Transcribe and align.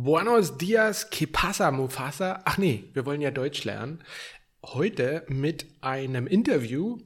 Buenos 0.00 0.56
dias, 0.56 1.10
que 1.10 1.26
pasa, 1.26 1.72
Mufasa? 1.72 2.40
Ach 2.44 2.56
nee, 2.56 2.84
wir 2.92 3.04
wollen 3.04 3.20
ja 3.20 3.32
Deutsch 3.32 3.64
lernen. 3.64 4.04
Heute 4.62 5.24
mit 5.26 5.66
einem 5.80 6.28
Interview 6.28 6.98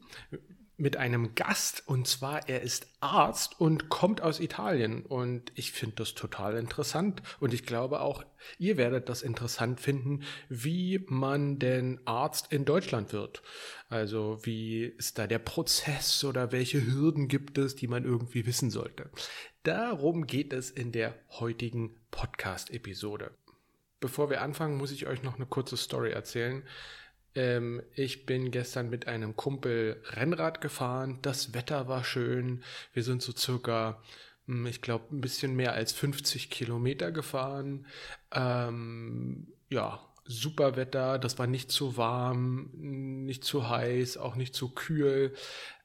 mit 0.83 0.97
einem 0.97 1.37
Gast 1.37 1.85
und 1.87 2.09
zwar 2.09 2.49
er 2.49 2.63
ist 2.63 2.89
Arzt 2.99 3.61
und 3.61 3.89
kommt 3.89 4.21
aus 4.21 4.41
Italien 4.41 5.07
und 5.07 5.53
ich 5.55 5.71
finde 5.71 5.97
das 5.97 6.15
total 6.15 6.57
interessant 6.57 7.23
und 7.39 7.55
ich 7.55 7.65
glaube 7.65 8.01
auch 8.01 8.25
ihr 8.59 8.77
werdet 8.77 9.09
das 9.09 9.23
interessant 9.23 9.81
finden, 9.81 10.25
wie 10.49 11.05
man 11.07 11.61
denn 11.61 12.01
Arzt 12.05 12.53
in 12.53 12.65
Deutschland 12.65 13.13
wird. 13.13 13.43
Also 13.91 14.41
wie 14.43 14.85
ist 14.85 15.19
da 15.19 15.29
der 15.29 15.39
Prozess 15.39 16.25
oder 16.25 16.51
welche 16.51 16.85
Hürden 16.85 17.29
gibt 17.29 17.59
es, 17.59 17.77
die 17.77 17.87
man 17.87 18.05
irgendwie 18.05 18.45
wissen 18.45 18.71
sollte. 18.71 19.09
Darum 19.63 20.27
geht 20.27 20.53
es 20.53 20.73
in 20.73 20.91
der 20.91 21.15
heutigen 21.31 21.95
Podcast-Episode. 22.11 23.31
Bevor 24.01 24.29
wir 24.29 24.43
anfangen, 24.43 24.77
muss 24.77 24.91
ich 24.91 25.07
euch 25.07 25.23
noch 25.23 25.37
eine 25.37 25.47
kurze 25.47 25.77
Story 25.77 26.11
erzählen. 26.11 26.65
Ähm, 27.37 27.81
ich 27.95 28.27
bin 28.27 28.51
gestern 28.51 28.91
mit 28.91 29.07
einem 29.07 29.37
Kumpel 29.37 30.03
Rennrad 30.11 30.61
gefahren. 30.61 31.21
Das 31.23 31.55
Wetter 31.55 31.87
war 31.87 32.03
schön. 32.03 32.65
Wir 32.93 33.05
sind 33.05 33.23
so 33.23 33.31
circa, 33.31 34.03
hm, 34.47 34.67
ich 34.67 34.83
glaube, 34.83 35.15
ein 35.15 35.21
bisschen 35.21 35.55
mehr 35.55 35.75
als 35.75 35.93
50 35.93 36.51
Kilometer 36.51 37.13
gefahren. 37.13 37.87
Ähm, 38.33 39.47
ja, 39.71 40.01
super 40.25 40.75
Wetter. 40.75 41.21
Das 41.21 41.39
war 41.39 41.47
nicht 41.47 41.71
zu 41.71 41.97
warm, 41.97 42.71
nicht 42.75 43.45
zu 43.45 43.69
heiß, 43.69 44.17
auch 44.17 44.35
nicht 44.35 44.57
zu 44.57 44.71
kühl. 44.71 45.35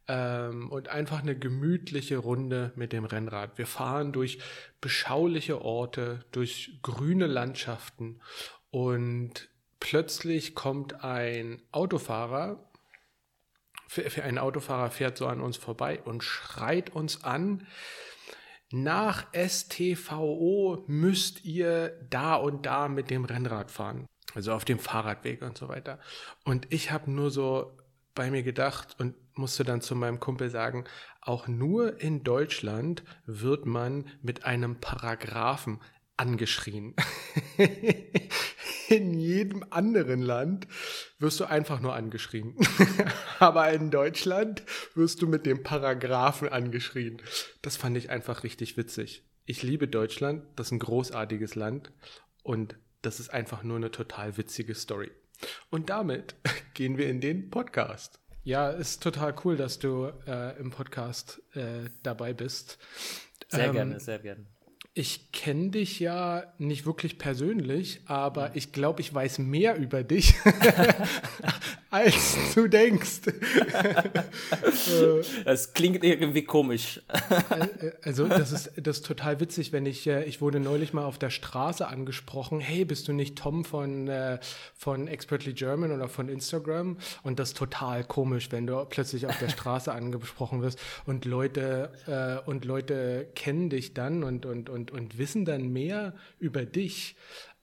Ähm, 0.08 0.72
und 0.72 0.90
einfach 0.90 1.22
eine 1.22 1.38
gemütliche 1.38 2.18
Runde 2.18 2.72
mit 2.76 2.94
dem 2.94 3.06
Rennrad. 3.06 3.58
Wir 3.58 3.68
fahren 3.68 4.14
durch 4.14 4.40
beschauliche 4.80 5.62
Orte, 5.62 6.26
durch 6.32 6.80
grüne 6.82 7.28
Landschaften 7.28 8.22
und 8.70 9.50
plötzlich 9.80 10.56
kommt 10.56 11.04
ein 11.04 11.62
Autofahrer, 11.72 12.64
ein 14.22 14.38
Autofahrer 14.38 14.92
fährt 14.92 15.18
so 15.18 15.28
an 15.28 15.42
uns 15.42 15.58
vorbei 15.58 16.02
und 16.04 16.24
schreit 16.24 16.90
uns 16.90 17.24
an, 17.24 17.68
nach 18.72 19.28
STVO 19.34 20.84
müsst 20.88 21.46
ihr 21.46 21.98
da 22.10 22.36
und 22.36 22.66
da 22.66 22.90
mit 22.90 23.10
dem 23.10 23.24
Rennrad 23.24 23.72
fahren. 23.72 24.06
Also 24.34 24.52
auf 24.52 24.66
dem 24.66 24.78
Fahrradweg 24.78 25.42
und 25.42 25.58
so 25.58 25.70
weiter. 25.70 26.00
Und 26.44 26.72
ich 26.72 26.92
habe 26.92 27.10
nur 27.10 27.32
so 27.32 27.78
bei 28.18 28.32
mir 28.32 28.44
gedacht 28.44 28.96
und 29.00 29.16
musste 29.38 29.64
dann 29.64 29.80
zu 29.80 29.96
meinem 29.96 30.20
Kumpel 30.20 30.50
sagen, 30.50 30.86
auch 31.22 31.48
nur 31.48 32.02
in 32.02 32.24
Deutschland 32.24 33.04
wird 33.26 33.66
man 33.66 34.06
mit 34.22 34.44
einem 34.44 34.80
Paragraphen 34.82 35.80
angeschrien. 36.18 36.96
in 38.90 39.14
jedem 39.14 39.64
anderen 39.70 40.22
Land 40.22 40.68
wirst 41.20 41.40
du 41.40 41.46
einfach 41.46 41.80
nur 41.80 41.94
angeschrien. 41.94 42.56
Aber 43.40 43.72
in 43.72 43.92
Deutschland 43.92 44.64
wirst 44.96 45.22
du 45.22 45.28
mit 45.28 45.46
dem 45.46 45.62
Paragraphen 45.62 46.50
angeschrien. 46.50 47.22
Das 47.62 47.78
fand 47.78 47.98
ich 47.98 48.10
einfach 48.10 48.44
richtig 48.44 48.78
witzig. 48.78 49.24
Ich 49.46 49.62
liebe 49.62 49.88
Deutschland, 49.88 50.44
das 50.56 50.68
ist 50.68 50.72
ein 50.72 50.80
großartiges 50.80 51.54
Land 51.54 51.92
und 52.42 52.78
das 53.04 53.20
ist 53.20 53.30
einfach 53.30 53.62
nur 53.62 53.78
eine 53.78 53.92
total 53.92 54.38
witzige 54.38 54.74
Story. 54.74 55.12
Und 55.70 55.90
damit 55.90 56.36
gehen 56.74 56.98
wir 56.98 57.10
in 57.10 57.22
den 57.22 57.50
Podcast. 57.50 58.20
Ja, 58.44 58.70
ist 58.70 59.04
total 59.04 59.36
cool, 59.44 59.58
dass 59.58 59.80
du 59.80 60.12
äh, 60.26 60.58
im 60.58 60.72
Podcast 60.72 61.42
äh, 61.54 61.90
dabei 62.04 62.34
bist. 62.34 62.78
Sehr 63.50 63.66
ähm, 63.66 63.74
gerne, 63.74 64.00
sehr 64.00 64.20
gerne. 64.20 64.46
Ich 64.94 65.32
kenne 65.32 65.70
dich 65.70 66.00
ja 66.00 66.54
nicht 66.58 66.86
wirklich 66.86 67.20
persönlich, 67.20 68.02
aber 68.06 68.56
ich 68.56 68.72
glaube, 68.72 69.02
ich 69.02 69.14
weiß 69.14 69.40
mehr 69.40 69.76
über 69.76 70.04
dich, 70.04 70.34
als 71.90 72.38
du 72.54 72.68
denkst. 72.68 73.22
das 75.46 75.74
klingt 75.74 76.04
irgendwie 76.04 76.44
komisch. 76.44 77.02
Äh, 77.08 77.92
also 78.02 78.28
das 78.28 78.52
ist, 78.52 78.72
das 78.78 78.98
ist 78.98 79.06
total 79.06 79.40
witzig, 79.40 79.72
wenn 79.72 79.86
ich, 79.86 80.08
äh, 80.08 80.24
ich 80.26 80.42
wurde 80.42 80.60
neulich 80.60 80.94
mal 80.94 81.06
auf 81.06 81.18
der 81.18 81.30
Straße 81.30 81.88
angesprochen, 81.88 82.60
hey, 82.60 82.86
bist 82.86 83.08
du 83.08 83.14
nicht 83.14 83.38
Tom 83.38 83.64
von, 83.64 84.08
äh, 84.08 84.40
von 84.76 85.08
Expertly 85.08 85.54
German 85.54 85.92
oder 85.92 86.08
von 86.08 86.30
Instagram? 86.30 86.98
Und 87.24 87.40
das 87.40 87.50
ist 87.50 87.58
total 87.58 88.04
komisch, 88.04 88.52
wenn 88.52 88.68
du 88.68 88.84
plötzlich 88.86 89.28
auf 89.28 89.38
der 89.40 89.50
Straße 89.50 89.92
angesprochen 89.92 90.62
wirst 90.62 90.80
und 91.06 91.26
Leute, 91.26 91.92
und 92.46 92.66
Leute 92.66 93.28
kennen 93.36 93.70
dich 93.70 93.94
dann 93.94 94.24
und, 94.24 94.46
und, 94.46 94.70
und, 94.70 94.92
und 94.92 95.18
wissen 95.18 95.46
dann 95.46 95.72
mehr 95.72 96.14
über 96.40 96.66
dich 96.66 97.16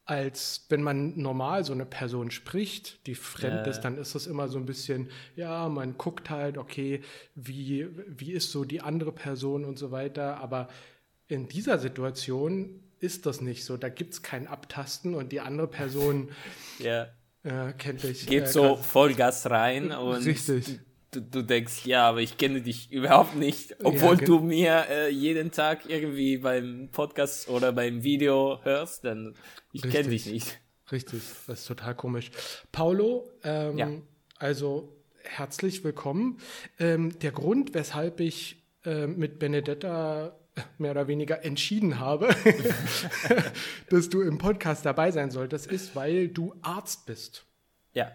als 0.07 0.67
wenn 0.69 0.83
man 0.83 1.19
normal 1.19 1.65
so 1.65 1.73
eine 1.73 1.87
Person 1.87 2.31
spricht, 2.31 3.07
die 3.07 3.15
fremd 3.15 3.67
äh. 3.67 3.71
ist, 3.71 3.81
dann 3.81 3.97
ist 3.97 4.15
das 4.15 4.27
immer 4.27 4.49
so 4.49 4.59
ein 4.59 4.67
bisschen, 4.67 5.09
ja, 5.35 5.69
man 5.69 5.97
guckt 5.97 6.29
halt, 6.29 6.59
okay, 6.59 7.01
wie, 7.35 7.89
wie 8.07 8.33
ist 8.33 8.51
so 8.51 8.65
die 8.65 8.83
andere 8.83 9.13
Person 9.13 9.65
und 9.65 9.79
so 9.79 9.91
weiter. 9.91 10.39
Aber 10.39 10.69
in 11.29 11.49
dieser 11.49 11.79
Situation 11.79 12.81
ist 13.01 13.25
das 13.25 13.41
nicht 13.41 13.65
so. 13.65 13.77
Da 13.77 13.89
gibt 13.89 14.13
es 14.15 14.23
kein 14.23 14.47
Abtasten 14.47 15.15
und 15.15 15.33
die 15.33 15.41
andere 15.41 15.69
Person 15.69 16.29
ja. 16.79 17.09
äh, 17.43 17.73
kennt 17.79 18.03
dich. 18.03 18.27
Geht 18.27 18.45
äh, 18.45 18.49
so 18.49 18.77
Vollgas 18.77 19.49
rein 19.51 19.91
und 19.91 20.25
richtig. 20.25 20.81
Du, 21.15 21.21
du, 21.21 21.43
denkst, 21.43 21.87
ja, 21.87 22.09
aber 22.09 22.23
ich 22.23 22.37
kenne 22.39 22.61
dich 22.61 22.91
überhaupt 22.91 23.37
nicht, 23.37 23.77
obwohl 23.85 24.19
ja, 24.19 24.25
du 24.25 24.41
mir 24.41 24.85
äh, 24.91 25.11
jeden 25.11 25.53
Tag 25.53 25.89
irgendwie 25.89 26.39
beim 26.39 26.89
Podcast 26.91 27.49
oder 27.49 27.73
beim 27.73 28.03
Video 28.03 28.59
hörst, 28.65 29.05
dann 29.05 29.35
ich 29.73 29.83
kenne 29.83 30.09
dich 30.09 30.27
nicht. 30.27 30.59
Richtig, 30.91 31.23
das 31.47 31.61
ist 31.61 31.67
total 31.67 31.95
komisch. 31.95 32.33
Paulo, 32.73 33.31
ähm, 33.45 33.79
ja. 33.79 33.91
also 34.39 34.93
herzlich 35.23 35.85
willkommen. 35.85 36.39
Ähm, 36.81 37.17
der 37.21 37.31
Grund, 37.31 37.75
weshalb 37.75 38.19
ich 38.19 38.65
äh, 38.85 39.07
mit 39.07 39.39
Benedetta 39.39 40.37
mehr 40.79 40.91
oder 40.91 41.07
weniger 41.07 41.45
entschieden 41.45 42.01
habe, 42.01 42.35
dass 43.89 44.09
du 44.09 44.21
im 44.23 44.39
Podcast 44.39 44.85
dabei 44.85 45.13
sein 45.13 45.31
solltest, 45.31 45.69
ist, 45.69 45.95
weil 45.95 46.27
du 46.29 46.55
Arzt 46.63 47.07
bist. 47.07 47.47
Ja. 47.93 48.11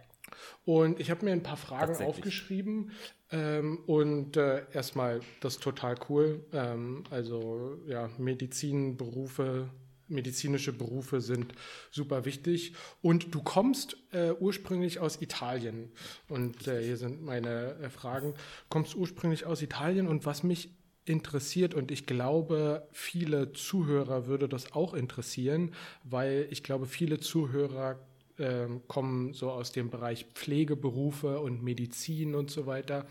Und 0.65 0.99
ich 0.99 1.11
habe 1.11 1.25
mir 1.25 1.31
ein 1.31 1.43
paar 1.43 1.57
Fragen 1.57 1.95
aufgeschrieben. 2.03 2.91
Ähm, 3.31 3.79
und 3.85 4.37
äh, 4.37 4.63
erstmal, 4.73 5.21
das 5.41 5.55
ist 5.55 5.63
total 5.63 5.95
cool. 6.09 6.45
Ähm, 6.53 7.03
also 7.09 7.77
ja, 7.87 8.09
Medizinberufe 8.17 9.69
medizinische 10.09 10.73
Berufe 10.73 11.21
sind 11.21 11.53
super 11.91 12.25
wichtig. 12.25 12.73
Und 13.01 13.33
du 13.33 13.41
kommst 13.41 13.97
äh, 14.11 14.31
ursprünglich 14.31 14.99
aus 14.99 15.21
Italien. 15.21 15.91
Und 16.27 16.67
äh, 16.67 16.83
hier 16.83 16.97
sind 16.97 17.21
meine 17.21 17.75
äh, 17.75 17.89
Fragen. 17.89 18.33
Kommst 18.69 18.95
ursprünglich 18.95 19.45
aus 19.45 19.61
Italien 19.61 20.07
und 20.07 20.25
was 20.25 20.43
mich 20.43 20.71
interessiert 21.05 21.73
und 21.73 21.89
ich 21.89 22.05
glaube, 22.05 22.87
viele 22.91 23.51
Zuhörer 23.53 24.27
würde 24.27 24.47
das 24.47 24.73
auch 24.73 24.93
interessieren, 24.93 25.73
weil 26.03 26.47
ich 26.51 26.61
glaube, 26.61 26.85
viele 26.85 27.19
Zuhörer 27.19 27.99
ähm, 28.39 28.81
kommen 28.87 29.33
so 29.33 29.51
aus 29.51 29.71
dem 29.71 29.89
Bereich 29.89 30.25
Pflegeberufe 30.33 31.39
und 31.39 31.63
Medizin 31.63 32.35
und 32.35 32.49
so 32.49 32.65
weiter 32.65 33.05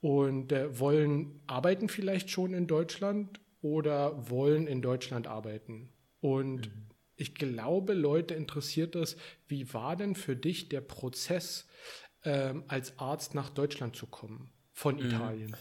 und 0.00 0.52
äh, 0.52 0.78
wollen 0.78 1.40
arbeiten 1.46 1.88
vielleicht 1.88 2.30
schon 2.30 2.54
in 2.54 2.66
Deutschland 2.66 3.40
oder 3.62 4.28
wollen 4.28 4.66
in 4.66 4.82
Deutschland 4.82 5.28
arbeiten. 5.28 5.92
Und 6.20 6.66
mhm. 6.66 6.90
ich 7.16 7.34
glaube, 7.34 7.94
Leute 7.94 8.34
interessiert 8.34 8.94
das, 8.96 9.16
wie 9.46 9.72
war 9.72 9.96
denn 9.96 10.14
für 10.14 10.36
dich 10.36 10.68
der 10.68 10.80
Prozess, 10.80 11.68
ähm, 12.24 12.64
als 12.68 12.98
Arzt 12.98 13.34
nach 13.34 13.50
Deutschland 13.50 13.96
zu 13.96 14.06
kommen 14.06 14.52
von 14.72 14.96
mhm. 14.96 15.06
Italien? 15.06 15.56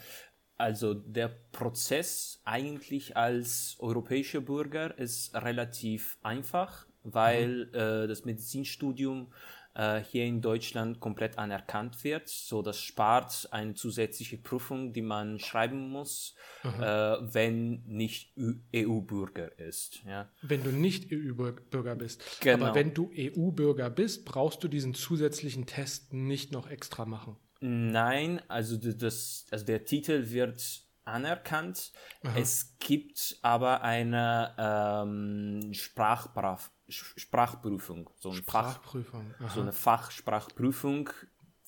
Also 0.57 0.93
der 0.93 1.27
Prozess 1.27 2.41
eigentlich 2.43 3.17
als 3.17 3.77
europäischer 3.79 4.41
Bürger 4.41 4.95
ist 4.97 5.33
relativ 5.35 6.19
einfach, 6.21 6.87
weil 7.03 7.65
mhm. 7.67 7.75
äh, 7.75 8.07
das 8.07 8.25
Medizinstudium 8.25 9.27
äh, 9.73 10.01
hier 10.01 10.25
in 10.25 10.41
Deutschland 10.41 10.99
komplett 10.99 11.37
anerkannt 11.37 12.03
wird. 12.03 12.27
So, 12.27 12.61
das 12.61 12.79
spart 12.79 13.47
eine 13.51 13.73
zusätzliche 13.73 14.37
Prüfung, 14.37 14.93
die 14.93 15.01
man 15.01 15.39
schreiben 15.39 15.89
muss, 15.89 16.35
äh, 16.63 16.69
wenn 16.69 17.83
nicht 17.85 18.33
EU-Bürger 18.75 19.57
ist. 19.59 20.03
Ja. 20.05 20.29
Wenn 20.41 20.63
du 20.63 20.71
nicht 20.71 21.11
EU-Bürger 21.11 21.95
bist. 21.95 22.23
Genau. 22.41 22.65
Aber 22.65 22.75
wenn 22.75 22.93
du 22.93 23.11
EU-Bürger 23.15 23.89
bist, 23.89 24.25
brauchst 24.25 24.63
du 24.63 24.67
diesen 24.67 24.93
zusätzlichen 24.93 25.65
Test 25.65 26.13
nicht 26.13 26.51
noch 26.51 26.69
extra 26.69 27.05
machen. 27.05 27.37
Nein, 27.61 28.41
also 28.47 28.75
das, 28.75 29.45
also 29.51 29.65
der 29.65 29.85
Titel 29.85 30.31
wird 30.31 30.83
anerkannt. 31.05 31.91
Aha. 32.23 32.37
Es 32.37 32.75
gibt 32.79 33.37
aber 33.41 33.81
eine 33.81 34.55
ähm, 34.57 35.73
Sprachprüfung 35.73 36.71
Sprachprüfung, 36.91 38.09
so, 38.19 38.29
ein 38.29 38.35
Sprachprüfung. 38.35 39.33
Fach, 39.39 39.55
so 39.55 39.61
eine 39.61 39.71
Fachsprachprüfung, 39.71 41.09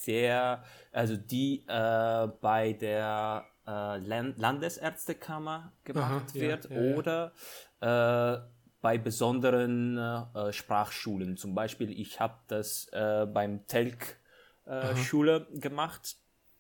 der, 0.06 0.64
also 0.92 1.16
die 1.16 1.66
äh, 1.68 2.28
bei 2.42 2.74
der 2.74 3.46
äh, 3.66 3.98
Land 4.00 4.38
Landesärztekammer 4.38 5.72
gemacht 5.84 6.26
aha, 6.30 6.34
wird 6.34 6.70
ja, 6.70 6.82
ja, 6.82 6.96
oder 6.96 7.34
äh, 7.80 8.42
bei 8.82 8.98
besonderen 8.98 9.98
äh, 9.98 10.52
Sprachschulen. 10.52 11.38
Zum 11.38 11.56
Beispiel, 11.56 11.90
ich 11.90 12.20
habe 12.20 12.36
das 12.48 12.88
äh, 12.92 13.26
beim 13.26 13.66
Telk 13.68 14.18
äh, 14.66 14.96
Schule 14.98 15.48
gemacht. 15.54 16.18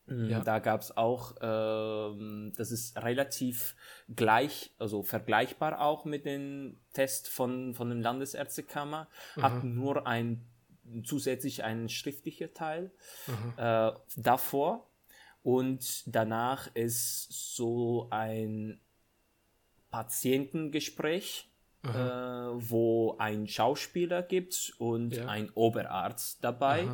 Ja. 0.07 0.41
Da 0.41 0.59
gab 0.59 0.81
es 0.81 0.95
auch, 0.97 1.37
äh, 1.37 2.51
das 2.57 2.71
ist 2.71 3.01
relativ 3.01 3.75
gleich, 4.13 4.71
also 4.77 5.01
vergleichbar 5.01 5.79
auch 5.79 6.03
mit 6.03 6.25
dem 6.25 6.77
Test 6.91 7.29
von, 7.29 7.73
von 7.73 7.89
der 7.89 7.99
Landesärztekammer, 7.99 9.07
mhm. 9.35 9.41
hat 9.41 9.63
nur 9.63 10.05
ein 10.05 10.45
zusätzlich 11.05 11.63
ein 11.63 11.87
schriftlicher 11.87 12.53
Teil 12.53 12.91
mhm. 13.27 13.53
äh, 13.57 13.91
davor 14.17 14.89
und 15.41 16.03
danach 16.05 16.67
ist 16.73 17.55
so 17.55 18.07
ein 18.09 18.79
Patientengespräch, 19.91 21.49
äh, 21.83 21.89
wo 21.89 23.15
ein 23.19 23.47
Schauspieler 23.47 24.23
gibt 24.23 24.73
und 24.77 25.15
ja. 25.15 25.27
ein 25.27 25.49
Oberarzt 25.51 26.43
dabei. 26.43 26.87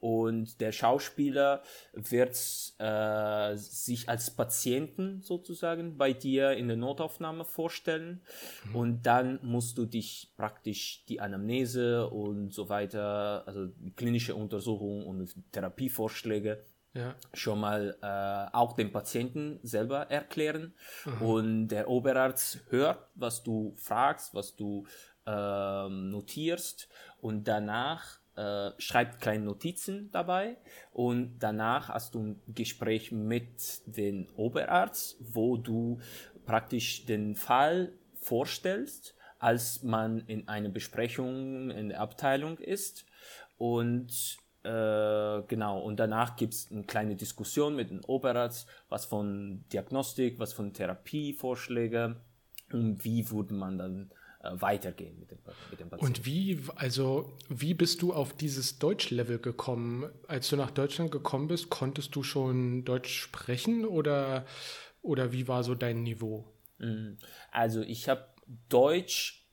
Und 0.00 0.60
der 0.60 0.72
Schauspieler 0.72 1.62
wird 1.92 2.34
äh, 2.78 3.56
sich 3.56 4.08
als 4.08 4.30
Patienten 4.30 5.20
sozusagen 5.20 5.98
bei 5.98 6.12
dir 6.12 6.52
in 6.52 6.68
der 6.68 6.76
Notaufnahme 6.76 7.44
vorstellen. 7.44 8.22
Mhm. 8.64 8.76
Und 8.76 9.02
dann 9.02 9.38
musst 9.42 9.78
du 9.78 9.84
dich 9.84 10.32
praktisch 10.36 11.04
die 11.08 11.20
Anamnese 11.20 12.08
und 12.08 12.52
so 12.52 12.68
weiter, 12.68 13.44
also 13.46 13.68
klinische 13.96 14.34
Untersuchungen 14.34 15.04
und 15.06 15.34
Therapievorschläge 15.52 16.64
ja. 16.94 17.14
schon 17.32 17.60
mal 17.60 17.96
äh, 18.02 18.56
auch 18.56 18.74
dem 18.74 18.92
Patienten 18.92 19.60
selber 19.62 20.10
erklären. 20.10 20.74
Mhm. 21.04 21.22
Und 21.22 21.68
der 21.68 21.88
Oberarzt 21.88 22.60
hört, 22.70 23.08
was 23.14 23.42
du 23.42 23.74
fragst, 23.76 24.34
was 24.34 24.56
du 24.56 24.86
äh, 25.26 25.88
notierst. 25.88 26.88
Und 27.20 27.44
danach 27.44 28.19
äh, 28.36 28.70
schreibt 28.78 29.20
kleine 29.20 29.44
Notizen 29.44 30.10
dabei 30.12 30.56
und 30.92 31.38
danach 31.40 31.88
hast 31.88 32.14
du 32.14 32.20
ein 32.20 32.42
Gespräch 32.48 33.12
mit 33.12 33.82
dem 33.86 34.28
Oberarzt, 34.36 35.16
wo 35.20 35.56
du 35.56 36.00
praktisch 36.46 37.06
den 37.06 37.34
Fall 37.34 37.92
vorstellst, 38.14 39.14
als 39.38 39.82
man 39.82 40.20
in 40.26 40.48
einer 40.48 40.68
Besprechung 40.68 41.70
in 41.70 41.88
der 41.88 42.00
Abteilung 42.00 42.58
ist. 42.58 43.06
Und 43.56 44.38
äh, 44.62 45.42
genau, 45.48 45.80
und 45.80 45.98
danach 45.98 46.36
gibt 46.36 46.54
es 46.54 46.70
eine 46.70 46.84
kleine 46.84 47.16
Diskussion 47.16 47.74
mit 47.74 47.90
dem 47.90 48.04
Oberarzt, 48.04 48.68
was 48.88 49.06
von 49.06 49.64
Diagnostik, 49.72 50.38
was 50.38 50.52
von 50.52 50.72
Therapievorschläge 50.72 52.16
und 52.72 53.04
wie 53.04 53.30
würde 53.30 53.54
man 53.54 53.78
dann 53.78 54.10
weitergehen 54.42 55.18
mit 55.18 55.30
dem, 55.30 55.38
mit 55.70 55.80
dem 55.80 55.90
Patienten. 55.90 56.18
Und 56.18 56.26
wie, 56.26 56.60
also, 56.76 57.36
wie 57.48 57.74
bist 57.74 58.02
du 58.02 58.12
auf 58.12 58.34
dieses 58.34 58.78
Deutschlevel 58.78 59.38
gekommen? 59.38 60.10
Als 60.28 60.48
du 60.48 60.56
nach 60.56 60.70
Deutschland 60.70 61.10
gekommen 61.10 61.48
bist, 61.48 61.70
konntest 61.70 62.14
du 62.14 62.22
schon 62.22 62.84
Deutsch 62.84 63.18
sprechen 63.18 63.84
oder, 63.84 64.46
oder 65.02 65.32
wie 65.32 65.46
war 65.46 65.62
so 65.62 65.74
dein 65.74 66.02
Niveau? 66.02 66.44
Mhm. 66.78 67.18
Also, 67.50 67.82
ich 67.82 68.08
habe 68.08 68.28
Deutsch 68.68 69.46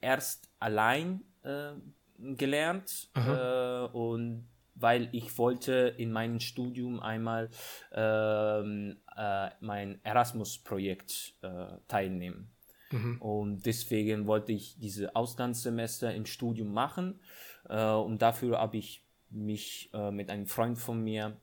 erst 0.00 0.50
allein 0.58 1.22
äh, 1.42 1.72
gelernt 2.18 3.08
äh, 3.14 3.84
und 3.92 4.48
weil 4.74 5.08
ich 5.12 5.38
wollte 5.38 5.94
in 5.96 6.10
meinem 6.10 6.40
Studium 6.40 7.00
einmal 7.00 7.48
ähm, 7.92 8.96
äh, 9.16 9.50
mein 9.60 10.04
Erasmus-Projekt 10.04 11.34
äh, 11.42 11.66
teilnehmen. 11.86 12.53
Mhm. 12.94 13.20
Und 13.20 13.66
deswegen 13.66 14.26
wollte 14.26 14.52
ich 14.52 14.78
diese 14.78 15.16
Auslandssemester 15.16 16.14
im 16.14 16.26
Studium 16.26 16.72
machen. 16.72 17.20
Äh, 17.68 17.90
und 17.90 18.22
dafür 18.22 18.58
habe 18.58 18.76
ich 18.76 19.02
mich 19.30 19.90
äh, 19.92 20.10
mit 20.10 20.30
einem 20.30 20.46
Freund 20.46 20.78
von 20.78 21.02
mir 21.02 21.36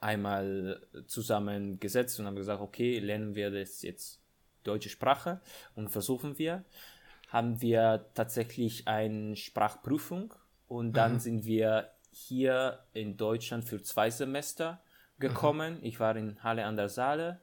einmal 0.00 0.86
zusammengesetzt 1.06 2.20
und 2.20 2.26
haben 2.26 2.36
gesagt, 2.36 2.60
okay, 2.60 2.98
lernen 2.98 3.34
wir 3.34 3.50
das 3.50 3.82
jetzt 3.82 4.20
deutsche 4.64 4.90
Sprache 4.90 5.40
und 5.74 5.88
versuchen 5.88 6.38
wir. 6.38 6.64
Haben 7.28 7.60
wir 7.60 8.10
tatsächlich 8.14 8.86
eine 8.86 9.34
Sprachprüfung 9.34 10.34
und 10.68 10.92
dann 10.92 11.14
mhm. 11.14 11.18
sind 11.18 11.44
wir 11.46 11.90
hier 12.10 12.80
in 12.92 13.16
Deutschland 13.16 13.64
für 13.64 13.82
zwei 13.82 14.10
Semester 14.10 14.82
gekommen. 15.18 15.78
Mhm. 15.78 15.84
Ich 15.84 15.98
war 15.98 16.14
in 16.16 16.42
Halle 16.42 16.66
an 16.66 16.76
der 16.76 16.88
Saale 16.88 17.40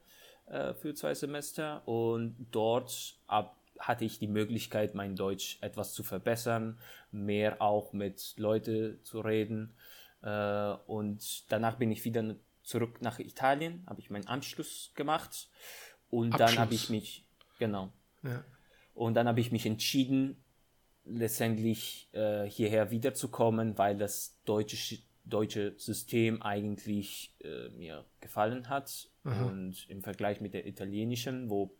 äh, 0.48 0.74
für 0.74 0.94
zwei 0.94 1.13
Semester 1.13 1.88
und 1.88 2.36
dort 2.51 3.18
ab, 3.28 3.57
hatte 3.80 4.06
ich 4.06 4.19
die 4.19 4.28
Möglichkeit, 4.28 4.95
mein 4.95 5.16
Deutsch 5.16 5.57
etwas 5.62 5.94
zu 5.94 6.04
verbessern, 6.04 6.80
mehr 7.12 7.62
auch 7.62 7.94
mit 7.94 8.36
Leuten 8.38 9.00
zu 9.04 9.22
reden. 9.22 9.75
Äh, 10.22 10.74
und 10.88 11.51
danach 11.51 11.78
bin 11.78 11.92
ich 11.92 12.06
wieder 12.06 12.36
zurück 12.63 13.01
nach 13.01 13.19
Italien, 13.19 13.84
habe 13.88 14.00
ich 14.00 14.10
meinen 14.10 14.28
Anschluss 14.28 14.92
gemacht 14.95 15.50
und 16.10 16.34
Abschluss. 16.34 16.51
dann 16.51 16.60
habe 16.60 16.74
ich 16.74 16.90
mich, 16.90 17.25
genau. 17.60 17.92
Ja. 18.24 18.44
Und 18.94 19.16
dann 19.16 19.28
habe 19.28 19.40
ich 19.40 19.51
mich 19.51 19.66
entschieden, 19.66 20.38
letztendlich 21.06 22.10
äh, 22.13 22.45
hierher 22.45 22.92
wiederzukommen, 22.92 23.78
weil 23.78 23.98
das 23.98 24.40
deutsche 24.45 24.98
deutsche 25.25 25.73
System 25.77 26.41
eigentlich 26.41 27.33
äh, 27.43 27.69
mir 27.69 28.05
gefallen 28.19 28.69
hat 28.69 29.09
Aha. 29.23 29.45
und 29.45 29.89
im 29.89 30.01
Vergleich 30.01 30.41
mit 30.41 30.53
der 30.53 30.65
italienischen, 30.67 31.49
wo 31.49 31.75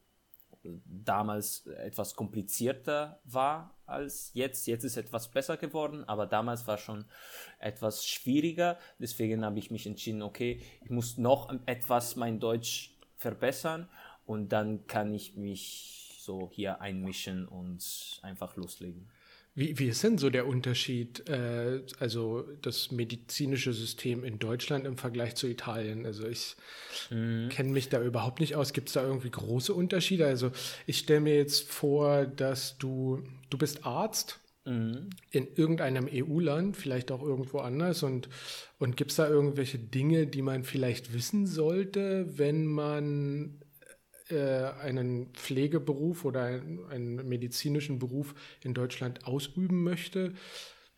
damals 0.86 1.66
etwas 1.68 2.16
komplizierter 2.16 3.20
war 3.26 3.76
als 3.86 4.32
jetzt. 4.34 4.66
Jetzt 4.68 4.84
ist 4.84 4.98
etwas 4.98 5.30
besser 5.30 5.58
geworden, 5.58 6.04
aber 6.08 6.26
damals 6.26 6.68
war 6.68 6.78
schon 6.78 7.06
etwas 7.60 8.06
schwieriger. 8.06 8.78
Deswegen 9.00 9.44
habe 9.44 9.60
ich 9.60 9.72
mich 9.72 9.86
entschieden, 9.86 10.22
okay, 10.22 10.62
ich 10.84 10.90
muss 10.90 11.18
noch 11.18 11.54
etwas 11.66 12.16
mein 12.16 12.40
Deutsch 12.40 12.96
verbessern 13.18 13.90
und 14.26 14.50
dann 14.50 14.88
kann 14.88 15.14
ich 15.14 15.36
mich 15.36 16.18
so 16.20 16.50
hier 16.54 16.80
einmischen 16.80 17.48
und 17.48 18.20
einfach 18.22 18.56
loslegen. 18.56 19.10
Wie, 19.56 19.78
wie 19.78 19.88
ist 19.88 20.04
denn 20.04 20.18
so 20.18 20.32
der 20.32 20.48
Unterschied, 20.48 21.30
äh, 21.30 21.82
also 22.00 22.44
das 22.64 22.92
medizinische 22.92 23.72
System 23.72 24.24
in 24.24 24.40
Deutschland 24.40 24.88
im 24.88 24.98
Vergleich 24.98 25.36
zu 25.36 25.48
Italien? 25.48 26.08
Also 26.08 26.28
ich 26.28 26.56
mhm. 27.12 27.50
kenne 27.50 27.70
mich 27.70 27.90
da 27.90 28.02
überhaupt 28.02 28.40
nicht 28.40 28.56
aus. 28.56 28.74
Gibt 28.74 28.88
es 28.90 28.94
da 28.94 29.04
irgendwie 29.04 29.30
große 29.30 29.72
Unterschiede? 29.72 30.26
Also 30.26 30.52
ich 30.88 30.98
stelle 30.98 31.22
mir 31.22 31.36
jetzt 31.36 31.70
vor, 31.70 32.26
dass 32.26 32.80
du, 32.80 33.22
du 33.52 33.60
bist 33.60 33.86
Arzt 33.86 34.40
mhm. 34.66 35.12
in 35.30 35.48
irgendeinem 35.56 36.10
EU-Land, 36.12 36.76
vielleicht 36.76 37.12
auch 37.12 37.22
irgendwo 37.22 37.60
anders. 37.60 38.02
Und, 38.02 38.30
und 38.80 38.98
gibt 38.98 39.12
es 39.12 39.18
da 39.18 39.30
irgendwelche 39.30 39.78
Dinge, 39.78 40.26
die 40.26 40.42
man 40.42 40.64
vielleicht 40.64 41.14
wissen 41.14 41.46
sollte, 41.46 42.26
wenn 42.40 42.66
man 42.66 43.60
äh, 44.30 44.64
einen 44.82 45.34
Pflegeberuf 45.34 46.26
oder 46.26 46.44
einen, 46.44 46.86
einen 46.90 47.28
medizinischen 47.28 48.00
Beruf 48.00 48.36
in 48.62 48.74
Deutschland 48.74 49.26
ausüben 49.26 49.84
möchte, 49.84 50.34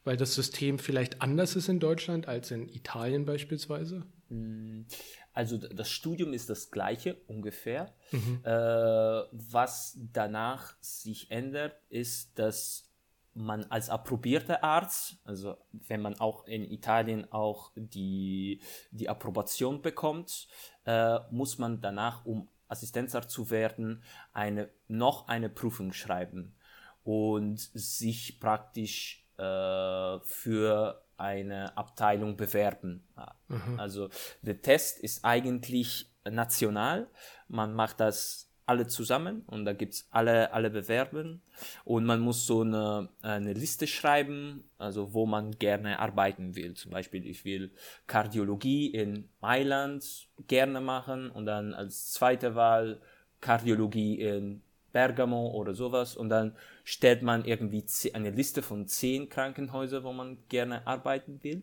weil 0.04 0.18
das 0.18 0.36
System 0.36 0.80
vielleicht 0.80 1.22
anders 1.22 1.56
ist 1.56 1.68
in 1.68 1.80
Deutschland 1.80 2.28
als 2.28 2.52
in 2.52 2.70
Italien 2.70 3.26
beispielsweise? 3.26 4.06
Hm, 4.30 4.86
also 5.34 5.58
das 5.58 5.90
Studium 5.90 6.34
ist 6.34 6.50
das 6.50 6.72
gleiche 6.72 7.18
ungefähr. 7.28 7.94
Mhm. 8.12 8.42
Äh, 8.44 8.50
was 8.52 9.98
danach 10.14 10.76
sich 10.80 11.32
ändert, 11.32 11.76
ist, 11.90 12.38
dass 12.40 12.90
man 13.36 13.66
als 13.66 13.90
approbierter 13.90 14.64
Arzt, 14.64 15.18
also 15.26 15.58
wenn 15.72 16.02
man 16.02 16.20
auch 16.20 16.48
in 16.48 16.64
Italien 16.64 17.32
auch 17.34 17.72
die, 17.76 18.62
die 18.92 19.10
Approbation 19.10 19.82
bekommt, 19.82 20.48
äh, 20.86 21.20
muss 21.32 21.58
man 21.58 21.82
danach, 21.82 22.26
um 22.26 22.48
Assistenzarzt 22.76 23.32
zu 23.32 23.50
werden, 23.50 24.04
eine, 24.34 24.70
noch 24.88 25.28
eine 25.28 25.50
Prüfung 25.50 25.94
schreiben 25.94 26.56
und 27.04 27.60
sich 27.60 28.40
praktisch 28.40 29.26
äh, 29.38 30.20
für 30.24 31.06
eine 31.18 31.78
Abteilung 31.78 32.36
bewerben. 32.36 33.08
Mhm. 33.48 33.80
Also 33.80 34.10
der 34.42 34.62
Test 34.62 35.00
ist 35.00 35.24
eigentlich 35.24 36.12
national. 36.30 37.08
Man 37.48 37.74
macht 37.74 38.00
das 38.00 38.52
alle 38.66 38.88
zusammen 38.88 39.44
und 39.46 39.66
da 39.66 39.74
gibt's 39.74 40.08
alle, 40.12 40.52
alle 40.54 40.70
Bewerben 40.70 41.42
und 41.84 42.06
man 42.06 42.20
muss 42.20 42.48
so 42.48 42.62
eine, 42.62 43.10
eine 43.22 43.54
Liste 43.54 43.86
schreiben, 43.86 44.64
also 44.78 45.14
wo 45.14 45.26
man 45.26 45.52
gerne 45.52 46.00
arbeiten 46.00 46.56
will. 46.56 46.74
Zum 46.74 46.92
Beispiel, 46.92 47.26
ich 47.26 47.46
will 47.46 47.72
Kardiologie 48.08 48.88
in 48.88 49.30
Mailand 49.40 50.28
gerne 50.48 50.82
machen 50.82 51.30
und 51.30 51.46
dann 51.46 51.74
als 51.74 52.12
zweite 52.12 52.56
Wahl 52.56 53.02
Kardiologie 53.40 54.20
in 54.20 54.64
Bergamo 54.92 55.50
oder 55.50 55.74
sowas 55.74 56.16
und 56.16 56.30
dann 56.30 56.56
stellt 56.84 57.22
man 57.22 57.46
irgendwie 57.46 57.86
eine 58.14 58.32
Liste 58.32 58.62
von 58.62 58.88
zehn 58.88 59.30
Krankenhäusern, 59.30 60.04
wo 60.04 60.14
man 60.14 60.38
gerne 60.50 60.88
arbeiten 60.88 61.44
will 61.44 61.62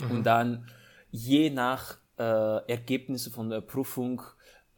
mhm. 0.00 0.10
und 0.10 0.24
dann 0.24 0.68
je 1.10 1.48
nach 1.48 1.98
äh, 2.18 2.70
Ergebnisse 2.70 3.30
von 3.30 3.50
der 3.50 3.60
Prüfung 3.60 4.22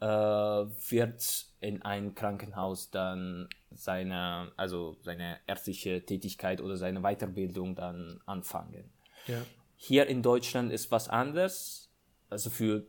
wird 0.01 1.45
in 1.59 1.81
ein 1.81 2.15
Krankenhaus 2.15 2.89
dann 2.89 3.49
seine, 3.71 4.51
also 4.55 4.97
seine 5.01 5.37
ärztliche 5.45 6.05
Tätigkeit 6.05 6.61
oder 6.61 6.77
seine 6.77 7.01
Weiterbildung 7.01 7.75
dann 7.75 8.21
anfangen. 8.25 8.91
Ja. 9.27 9.41
Hier 9.75 10.07
in 10.07 10.21
Deutschland 10.21 10.71
ist 10.71 10.91
was 10.91 11.09
anders. 11.09 11.89
Also 12.29 12.49
für 12.49 12.85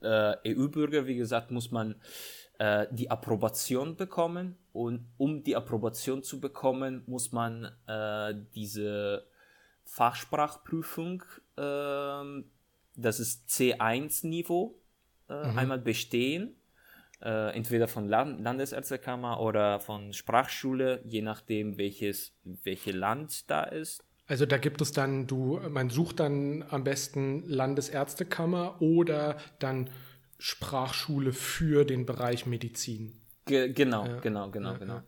äh, 0.00 0.36
EU-Bürger, 0.46 1.06
wie 1.06 1.16
gesagt, 1.16 1.50
muss 1.50 1.70
man 1.70 1.96
äh, 2.58 2.86
die 2.90 3.10
Approbation 3.10 3.96
bekommen 3.96 4.56
und 4.72 5.06
um 5.16 5.42
die 5.42 5.56
Approbation 5.56 6.22
zu 6.22 6.40
bekommen, 6.40 7.02
muss 7.06 7.32
man 7.32 7.72
äh, 7.86 8.34
diese 8.54 9.26
Fachsprachprüfung, 9.84 11.22
ähm, 11.56 12.50
das 12.96 13.20
ist 13.20 13.48
C1-Niveau, 13.48 14.78
äh, 15.28 15.50
mhm. 15.50 15.58
einmal 15.58 15.78
bestehen 15.78 16.56
äh, 17.24 17.56
entweder 17.56 17.88
von 17.88 18.08
Land 18.08 18.40
Landesärztekammer 18.40 19.40
oder 19.40 19.80
von 19.80 20.12
Sprachschule, 20.12 21.00
je 21.04 21.22
nachdem 21.22 21.78
welches 21.78 22.32
welche 22.44 22.92
Land 22.92 23.50
da 23.50 23.64
ist. 23.64 24.04
Also 24.26 24.46
da 24.46 24.56
gibt 24.56 24.80
es 24.80 24.92
dann, 24.92 25.26
du, 25.26 25.60
man 25.68 25.90
sucht 25.90 26.20
dann 26.20 26.64
am 26.70 26.82
besten 26.84 27.46
Landesärztekammer 27.46 28.80
oder 28.80 29.36
dann 29.58 29.90
Sprachschule 30.38 31.32
für 31.32 31.84
den 31.84 32.06
Bereich 32.06 32.46
Medizin. 32.46 33.20
Ge 33.46 33.72
genau, 33.72 34.06
ja. 34.06 34.20
genau, 34.20 34.50
genau, 34.50 34.72
ja, 34.72 34.78
genau. 34.78 34.94
Ja. 34.94 35.04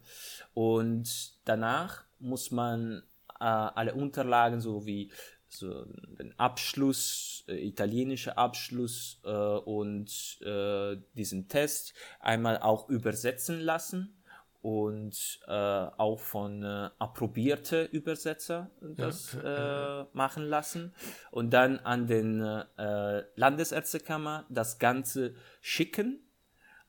Und 0.53 1.33
danach 1.47 2.05
muss 2.19 2.51
man 2.51 3.03
äh, 3.41 3.45
alle 3.45 3.95
Unterlagen 3.95 4.61
sowie 4.61 5.11
so 5.49 5.85
den 6.19 6.39
Abschluss, 6.39 7.45
äh, 7.49 7.67
italienischer 7.67 8.37
Abschluss 8.39 9.21
äh, 9.25 9.31
und 9.31 10.41
äh, 10.43 10.97
diesen 11.15 11.49
Test 11.49 11.95
einmal 12.21 12.59
auch 12.59 12.89
übersetzen 12.89 13.61
lassen 13.61 14.17
und 14.63 15.41
äh, 15.47 15.53
auch 15.53 16.19
von 16.19 16.63
äh, 16.65 16.91
approbierte 16.99 17.85
Übersetzer 17.85 18.71
das 18.81 19.35
ja, 19.35 20.01
äh, 20.03 20.07
machen 20.13 20.45
lassen 20.45 20.93
und 21.31 21.51
dann 21.51 21.79
an 21.79 22.09
den 22.09 22.41
äh, 22.41 23.23
Landesärztekammer 23.37 24.45
das 24.49 24.81
Ganze 24.81 25.35
schicken 25.61 26.19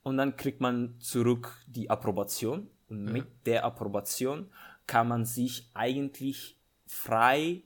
und 0.02 0.18
dann 0.18 0.38
kriegt 0.38 0.60
man 0.60 1.00
zurück 1.00 1.54
die 1.68 1.90
Approbation 1.92 2.70
und 2.90 3.06
ja. 3.06 3.14
mit 3.14 3.28
der 3.46 3.64
Approbation 3.64 4.50
kann 4.88 5.08
man 5.08 5.26
sich 5.26 5.70
eigentlich 5.76 6.58
frei 6.88 7.62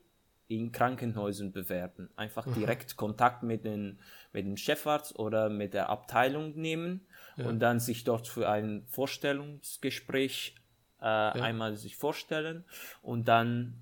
in 0.51 0.73
Krankenhäusern 0.73 1.53
bewerben. 1.53 2.09
Einfach 2.17 2.45
direkt 2.53 2.97
Kontakt 2.97 3.41
mit, 3.41 3.63
den, 3.63 3.99
mit 4.33 4.45
dem 4.45 4.57
Chefarzt 4.57 5.17
oder 5.17 5.49
mit 5.49 5.73
der 5.73 5.89
Abteilung 5.89 6.55
nehmen 6.55 7.07
ja. 7.37 7.45
und 7.45 7.59
dann 7.59 7.79
sich 7.79 8.03
dort 8.03 8.27
für 8.27 8.49
ein 8.49 8.83
Vorstellungsgespräch 8.87 10.55
äh, 10.99 11.05
ja. 11.05 11.31
einmal 11.31 11.77
sich 11.77 11.95
vorstellen 11.95 12.65
und 13.01 13.29
dann 13.29 13.81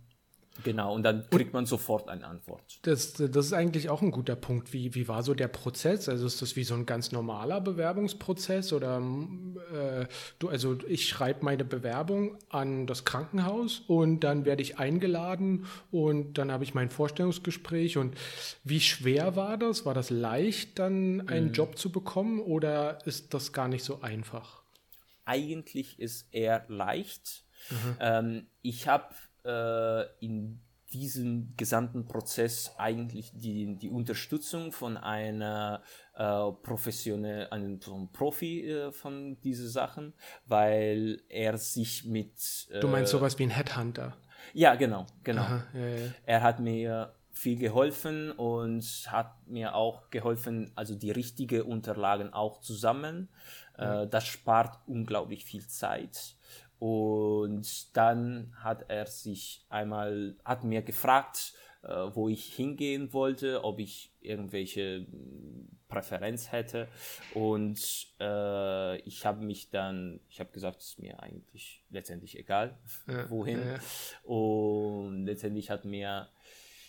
Genau, 0.64 0.94
und 0.94 1.04
dann 1.04 1.30
kriegt 1.30 1.54
man 1.54 1.66
sofort 1.66 2.10
eine 2.10 2.26
Antwort. 2.26 2.80
Das, 2.82 3.14
das 3.14 3.46
ist 3.46 3.54
eigentlich 3.54 3.90
auch 3.90 4.02
ein 4.02 4.12
guter 4.12 4.36
Punkt. 4.36 4.74
Wie, 4.74 4.94
wie 4.96 5.08
war 5.08 5.24
so 5.24 5.34
der 5.34 5.48
Prozess? 5.48 6.10
Also 6.10 6.26
ist 6.26 6.42
das 6.42 6.56
wie 6.56 6.64
so 6.64 6.74
ein 6.74 6.86
ganz 6.86 7.12
normaler 7.12 7.62
Bewerbungsprozess? 7.62 8.74
Oder 8.74 9.02
äh, 9.74 10.06
du, 10.40 10.50
also 10.50 10.78
ich 10.88 11.08
schreibe 11.08 11.46
meine 11.46 11.66
Bewerbung 11.66 12.38
an 12.50 12.88
das 12.88 13.06
Krankenhaus 13.06 13.80
und 13.88 14.22
dann 14.22 14.46
werde 14.46 14.62
ich 14.62 14.80
eingeladen 14.80 15.66
und 15.92 16.38
dann 16.38 16.52
habe 16.52 16.64
ich 16.64 16.74
mein 16.74 16.90
Vorstellungsgespräch. 16.90 17.98
Und 17.98 18.16
wie 18.64 18.82
schwer 18.82 19.36
war 19.36 19.58
das? 19.58 19.86
War 19.86 19.94
das 19.94 20.10
leicht, 20.10 20.80
dann 20.80 21.28
einen 21.28 21.48
mhm. 21.48 21.54
Job 21.54 21.78
zu 21.78 21.92
bekommen 21.92 22.40
oder 22.40 23.06
ist 23.06 23.34
das 23.34 23.54
gar 23.54 23.68
nicht 23.68 23.84
so 23.84 24.02
einfach? 24.02 24.64
Eigentlich 25.26 26.00
ist 26.00 26.34
eher 26.34 26.66
leicht. 26.68 27.46
Mhm. 27.70 27.98
Ähm, 28.00 28.48
ich 28.62 28.88
habe 28.88 29.14
äh, 29.46 30.04
in 30.20 30.62
diesem 30.92 31.54
gesamten 31.56 32.06
Prozess 32.06 32.74
eigentlich 32.78 33.32
die, 33.34 33.76
die 33.76 33.90
Unterstützung 33.90 34.72
von 34.72 34.98
einer 34.98 35.84
äh, 36.16 36.52
professionell, 36.64 37.48
einem, 37.50 37.80
einem 37.86 38.12
Profi 38.12 38.68
äh, 38.68 38.92
von 38.92 39.40
diesen 39.42 39.68
Sachen, 39.68 40.14
weil 40.46 41.22
er 41.30 41.58
sich 41.58 42.06
mit. 42.06 42.68
Äh, 42.72 42.80
du 42.80 42.88
meinst 42.88 43.12
sowas 43.12 43.38
wie 43.38 43.44
ein 43.44 43.52
Headhunter? 43.52 44.16
Ja, 44.54 44.76
genau, 44.76 45.06
genau. 45.24 45.42
Aha, 45.42 45.64
ja, 45.74 45.88
ja. 45.88 46.12
Er 46.26 46.42
hat 46.42 46.60
mir 46.60 47.14
viel 47.32 47.58
geholfen 47.58 48.32
und 48.32 48.84
hat 49.08 49.48
mir 49.48 49.76
auch 49.76 50.10
geholfen, 50.10 50.72
also 50.76 50.96
die 50.96 51.12
richtigen 51.12 51.62
Unterlagen 51.62 52.34
auch 52.34 52.60
zusammen. 52.62 53.30
Ja. 53.78 54.04
Äh, 54.04 54.08
das 54.08 54.26
spart 54.28 54.80
unglaublich 54.88 55.46
viel 55.46 55.66
Zeit. 55.68 56.36
Und 56.80 57.96
dann 57.96 58.54
hat 58.56 58.86
er 58.90 59.06
sich 59.06 59.66
einmal, 59.70 60.36
hat 60.46 60.64
mir 60.64 60.82
gefragt, 60.82 61.54
äh, 61.84 61.88
wo 62.14 62.30
ich 62.30 62.54
hingehen 62.54 63.14
wollte, 63.14 63.64
ob 63.64 63.80
ich 63.80 64.12
irgendwelche 64.22 65.06
Präferenz 65.88 66.52
hätte. 66.52 66.88
Und 67.34 68.08
äh, 68.20 68.98
ich 69.02 69.26
habe 69.26 69.44
mich 69.44 69.70
dann, 69.70 70.20
ich 70.30 70.40
habe 70.40 70.52
gesagt, 70.52 70.82
es 70.82 70.90
ist 70.90 71.00
mir 71.00 71.22
eigentlich 71.22 71.84
letztendlich 71.90 72.38
egal, 72.38 72.78
ja, 73.08 73.30
wohin. 73.30 73.60
Ja. 73.60 73.80
Und 74.24 75.26
letztendlich 75.26 75.70
hat 75.70 75.86
mir 75.86 76.30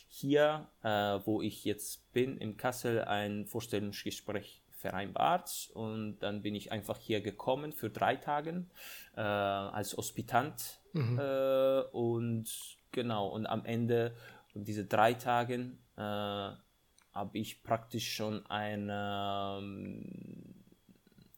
hier, 0.08 0.68
äh, 0.82 1.18
wo 1.24 1.40
ich 1.40 1.64
jetzt 1.64 2.12
bin, 2.12 2.36
in 2.38 2.56
Kassel, 2.56 3.02
ein 3.02 3.46
Vorstellungsgespräch 3.46 4.62
vereinbart 4.80 5.70
und 5.74 6.18
dann 6.20 6.42
bin 6.42 6.54
ich 6.54 6.72
einfach 6.72 6.98
hier 6.98 7.20
gekommen 7.20 7.72
für 7.72 7.90
drei 7.90 8.16
Tage 8.16 8.66
äh, 9.14 9.20
als 9.20 9.96
Hospitant 9.96 10.80
mhm. 10.92 11.18
äh, 11.18 11.82
und 11.92 12.48
genau 12.90 13.28
und 13.28 13.46
am 13.46 13.64
Ende 13.64 14.16
diese 14.54 14.86
drei 14.86 15.14
Tagen 15.14 15.78
äh, 15.96 16.00
habe 16.00 17.38
ich 17.38 17.62
praktisch 17.62 18.12
schon 18.12 18.46
ein, 18.46 18.88
ähm, 18.90 20.64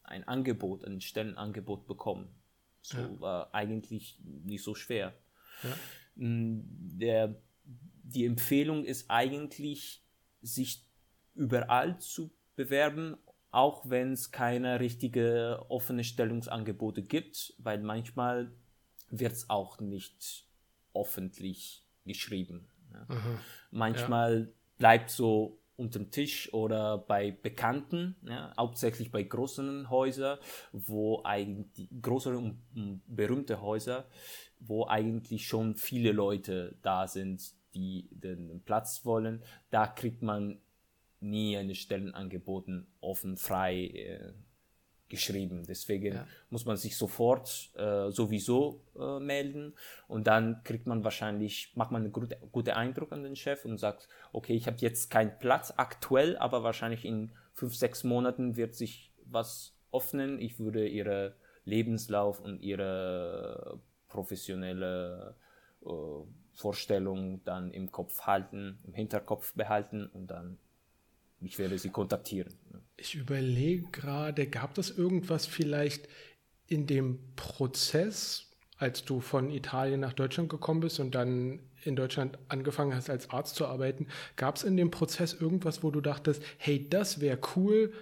ein 0.04 0.26
Angebot, 0.28 0.84
ein 0.84 1.00
Stellenangebot 1.00 1.86
bekommen. 1.86 2.28
So 2.82 2.98
ja. 2.98 3.20
war 3.20 3.54
eigentlich 3.54 4.18
nicht 4.24 4.62
so 4.62 4.74
schwer. 4.74 5.14
Ja. 5.62 5.76
Mm, 6.16 6.62
der, 6.98 7.40
die 7.64 8.26
Empfehlung 8.26 8.84
ist 8.84 9.10
eigentlich, 9.10 10.04
sich 10.42 10.84
überall 11.34 11.98
zu 12.00 12.30
bewerben 12.56 13.16
auch 13.52 13.88
wenn 13.88 14.12
es 14.12 14.32
keine 14.32 14.80
richtige 14.80 15.64
offene 15.68 16.04
Stellungsangebote 16.04 17.02
gibt, 17.02 17.54
weil 17.58 17.80
manchmal 17.80 18.50
wird 19.10 19.32
es 19.32 19.50
auch 19.50 19.78
nicht 19.78 20.46
öffentlich 20.94 21.84
geschrieben. 22.04 22.68
Ja. 22.92 23.14
Mhm. 23.14 23.38
Manchmal 23.70 24.40
ja. 24.40 24.46
bleibt 24.78 25.10
so 25.10 25.58
unterm 25.76 26.10
Tisch 26.10 26.52
oder 26.52 26.98
bei 26.98 27.30
Bekannten, 27.30 28.16
ja, 28.22 28.52
hauptsächlich 28.56 29.10
bei 29.10 29.22
großen 29.22 29.90
Häusern, 29.90 30.38
wo 30.72 31.22
eigentlich 31.24 31.88
größere 32.00 32.38
und 32.38 32.62
berühmte 33.06 33.60
Häuser, 33.60 34.06
wo 34.60 34.86
eigentlich 34.86 35.46
schon 35.46 35.76
viele 35.76 36.12
Leute 36.12 36.76
da 36.82 37.06
sind, 37.06 37.52
die 37.74 38.08
den 38.12 38.62
Platz 38.64 39.04
wollen, 39.04 39.42
da 39.70 39.86
kriegt 39.86 40.22
man 40.22 40.58
nie 41.22 41.56
eine 41.56 41.74
Stellenangeboten 41.74 42.86
offen, 43.00 43.36
frei 43.36 43.86
äh, 43.86 44.32
geschrieben. 45.12 45.64
Deswegen 45.68 46.14
ja. 46.14 46.26
muss 46.48 46.64
man 46.64 46.78
sich 46.78 46.96
sofort 46.96 47.70
äh, 47.76 48.10
sowieso 48.10 48.80
äh, 48.98 49.20
melden 49.20 49.74
und 50.08 50.26
dann 50.26 50.62
kriegt 50.64 50.86
man 50.86 51.04
wahrscheinlich, 51.04 51.72
macht 51.76 51.90
man 51.90 52.02
einen 52.02 52.12
guten 52.12 52.34
gute 52.50 52.76
Eindruck 52.76 53.12
an 53.12 53.22
den 53.22 53.36
Chef 53.36 53.64
und 53.66 53.76
sagt, 53.76 54.08
okay, 54.32 54.54
ich 54.54 54.66
habe 54.66 54.78
jetzt 54.80 55.10
keinen 55.10 55.38
Platz 55.38 55.74
aktuell, 55.76 56.38
aber 56.38 56.62
wahrscheinlich 56.62 57.04
in 57.04 57.30
fünf, 57.52 57.76
sechs 57.76 58.04
Monaten 58.04 58.56
wird 58.56 58.74
sich 58.74 59.12
was 59.26 59.76
öffnen. 59.92 60.40
Ich 60.40 60.58
würde 60.58 60.88
ihre 60.88 61.36
Lebenslauf 61.66 62.40
und 62.40 62.62
ihre 62.62 63.80
professionelle 64.08 65.36
äh, 65.84 65.88
Vorstellung 66.54 67.44
dann 67.44 67.70
im 67.70 67.92
Kopf 67.92 68.22
halten, 68.22 68.78
im 68.84 68.94
Hinterkopf 68.94 69.52
behalten 69.54 70.06
und 70.06 70.28
dann 70.28 70.58
ich 71.44 71.58
werde 71.58 71.78
sie 71.78 71.90
kontaktieren. 71.90 72.54
Ich 72.96 73.14
überlege 73.14 73.88
gerade, 73.90 74.46
gab 74.46 74.78
es 74.78 74.90
irgendwas 74.90 75.46
vielleicht 75.46 76.08
in 76.66 76.86
dem 76.86 77.34
Prozess, 77.36 78.50
als 78.76 79.04
du 79.04 79.20
von 79.20 79.50
Italien 79.50 80.00
nach 80.00 80.12
Deutschland 80.12 80.48
gekommen 80.48 80.80
bist 80.80 81.00
und 81.00 81.14
dann 81.14 81.60
in 81.84 81.96
Deutschland 81.96 82.38
angefangen 82.48 82.94
hast, 82.94 83.10
als 83.10 83.30
Arzt 83.30 83.56
zu 83.56 83.66
arbeiten, 83.66 84.06
gab 84.36 84.56
es 84.56 84.62
in 84.62 84.76
dem 84.76 84.90
Prozess 84.90 85.34
irgendwas, 85.34 85.82
wo 85.82 85.90
du 85.90 86.00
dachtest, 86.00 86.42
hey, 86.58 86.88
das 86.88 87.20
wäre 87.20 87.38
cool, 87.56 87.92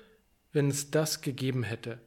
wenn 0.53 0.69
es 0.69 0.91
das 0.91 1.23
gegeben 1.23 1.63
hätte? 1.63 1.99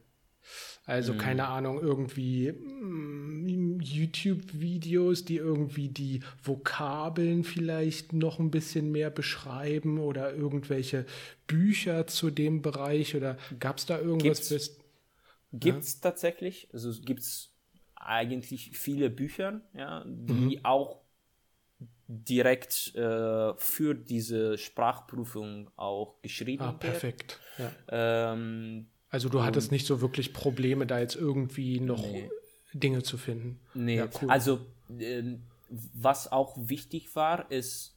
Also 0.86 1.14
mhm. 1.14 1.18
keine 1.18 1.48
Ahnung, 1.48 1.80
irgendwie 1.80 2.52
mm, 2.52 3.80
YouTube-Videos, 3.80 5.24
die 5.24 5.36
irgendwie 5.36 5.88
die 5.88 6.20
Vokabeln 6.42 7.44
vielleicht 7.44 8.12
noch 8.12 8.38
ein 8.38 8.50
bisschen 8.50 8.92
mehr 8.92 9.10
beschreiben 9.10 9.98
oder 9.98 10.34
irgendwelche 10.34 11.06
Bücher 11.46 12.06
zu 12.06 12.30
dem 12.30 12.60
Bereich 12.60 13.16
oder 13.16 13.38
gab 13.58 13.78
es 13.78 13.86
da 13.86 13.98
irgendwas? 13.98 14.48
Gibt 15.52 15.84
es 15.84 15.94
ja? 15.94 16.00
tatsächlich, 16.02 16.68
also 16.72 16.92
gibt 17.00 17.20
es 17.20 17.54
eigentlich 17.96 18.76
viele 18.76 19.08
Bücher, 19.08 19.62
ja, 19.72 20.04
die 20.06 20.58
mhm. 20.58 20.64
auch 20.64 21.00
direkt 22.06 22.94
äh, 22.94 23.54
für 23.56 23.94
diese 23.94 24.58
Sprachprüfung 24.58 25.70
auch 25.76 26.20
geschrieben 26.20 26.64
ah, 26.64 26.72
perfekt. 26.72 27.40
Ja. 27.56 28.32
Ähm, 28.32 28.88
also 29.14 29.28
du 29.28 29.44
hattest 29.44 29.70
nicht 29.70 29.86
so 29.86 30.00
wirklich 30.00 30.32
Probleme, 30.32 30.88
da 30.88 30.98
jetzt 30.98 31.14
irgendwie 31.14 31.78
noch 31.78 32.02
nee. 32.02 32.28
Dinge 32.72 33.04
zu 33.04 33.16
finden. 33.16 33.60
Nee, 33.72 33.98
ja, 33.98 34.08
cool. 34.20 34.28
also 34.28 34.66
äh, 34.98 35.36
was 35.68 36.32
auch 36.32 36.56
wichtig 36.58 37.14
war, 37.14 37.48
ist, 37.48 37.96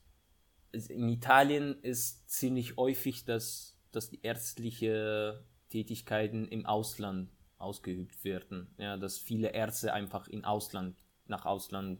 in 0.70 1.08
Italien 1.08 1.76
ist 1.82 2.30
ziemlich 2.30 2.76
häufig, 2.76 3.24
dass, 3.24 3.76
dass 3.90 4.10
die 4.10 4.20
ärztliche 4.22 5.44
Tätigkeiten 5.70 6.46
im 6.46 6.66
Ausland 6.66 7.30
ausgeübt 7.56 8.22
werden. 8.22 8.72
Ja, 8.78 8.96
dass 8.96 9.18
viele 9.18 9.48
Ärzte 9.48 9.92
einfach 9.92 10.28
in 10.28 10.44
Ausland, 10.44 11.02
nach 11.26 11.46
Ausland 11.46 11.98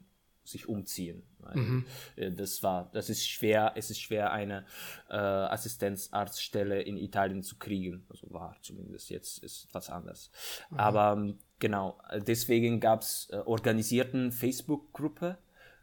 sich 0.48 0.68
umziehen. 0.68 1.22
Mhm. 1.54 1.84
Äh, 2.16 2.32
das 2.32 2.62
war, 2.62 2.90
das 2.92 3.10
ist 3.10 3.28
schwer, 3.28 3.72
es 3.76 3.90
ist 3.90 4.00
schwer, 4.00 4.32
eine 4.32 4.64
äh, 5.08 5.16
Assistenzarztstelle 5.16 6.82
in 6.82 6.96
Italien 6.96 7.42
zu 7.42 7.56
kriegen. 7.56 8.04
Also 8.08 8.30
war 8.30 8.56
zumindest 8.62 9.10
jetzt 9.10 9.42
ist 9.42 9.68
was 9.72 9.90
anders. 9.90 10.30
Mhm. 10.70 10.78
Aber 10.78 11.12
ähm, 11.16 11.38
genau, 11.58 11.98
deswegen 12.26 12.80
gab 12.80 13.02
es 13.02 13.28
äh, 13.30 13.36
organisierten 13.36 14.32
Facebook-Gruppe. 14.32 15.38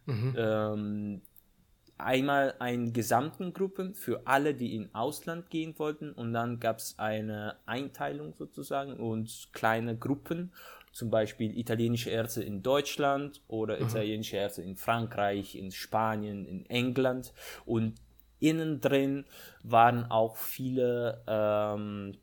Mhm. 0.06 0.34
Ähm, 0.36 1.22
einmal 1.98 2.54
eine 2.58 2.92
gesamten 2.92 3.52
Gruppe 3.52 3.94
für 3.94 4.26
alle, 4.26 4.54
die 4.54 4.74
in 4.74 4.94
Ausland 4.94 5.50
gehen 5.50 5.78
wollten 5.78 6.12
und 6.12 6.32
dann 6.32 6.60
gab 6.60 6.78
es 6.78 6.98
eine 6.98 7.56
Einteilung 7.66 8.34
sozusagen 8.34 8.94
und 8.94 9.48
kleine 9.52 9.96
Gruppen 9.96 10.52
zum 10.96 11.10
Beispiel 11.10 11.58
italienische 11.58 12.08
Ärzte 12.08 12.42
in 12.42 12.62
Deutschland 12.62 13.42
oder 13.48 13.78
mhm. 13.78 13.86
italienische 13.86 14.38
Ärzte 14.38 14.62
in 14.62 14.76
Frankreich, 14.76 15.54
in 15.54 15.70
Spanien, 15.70 16.46
in 16.46 16.64
England. 16.70 17.34
Und 17.66 17.96
innen 18.38 18.80
drin 18.80 19.26
waren 19.62 20.10
auch 20.10 20.38
viele 20.38 21.22
ähm, 21.26 22.16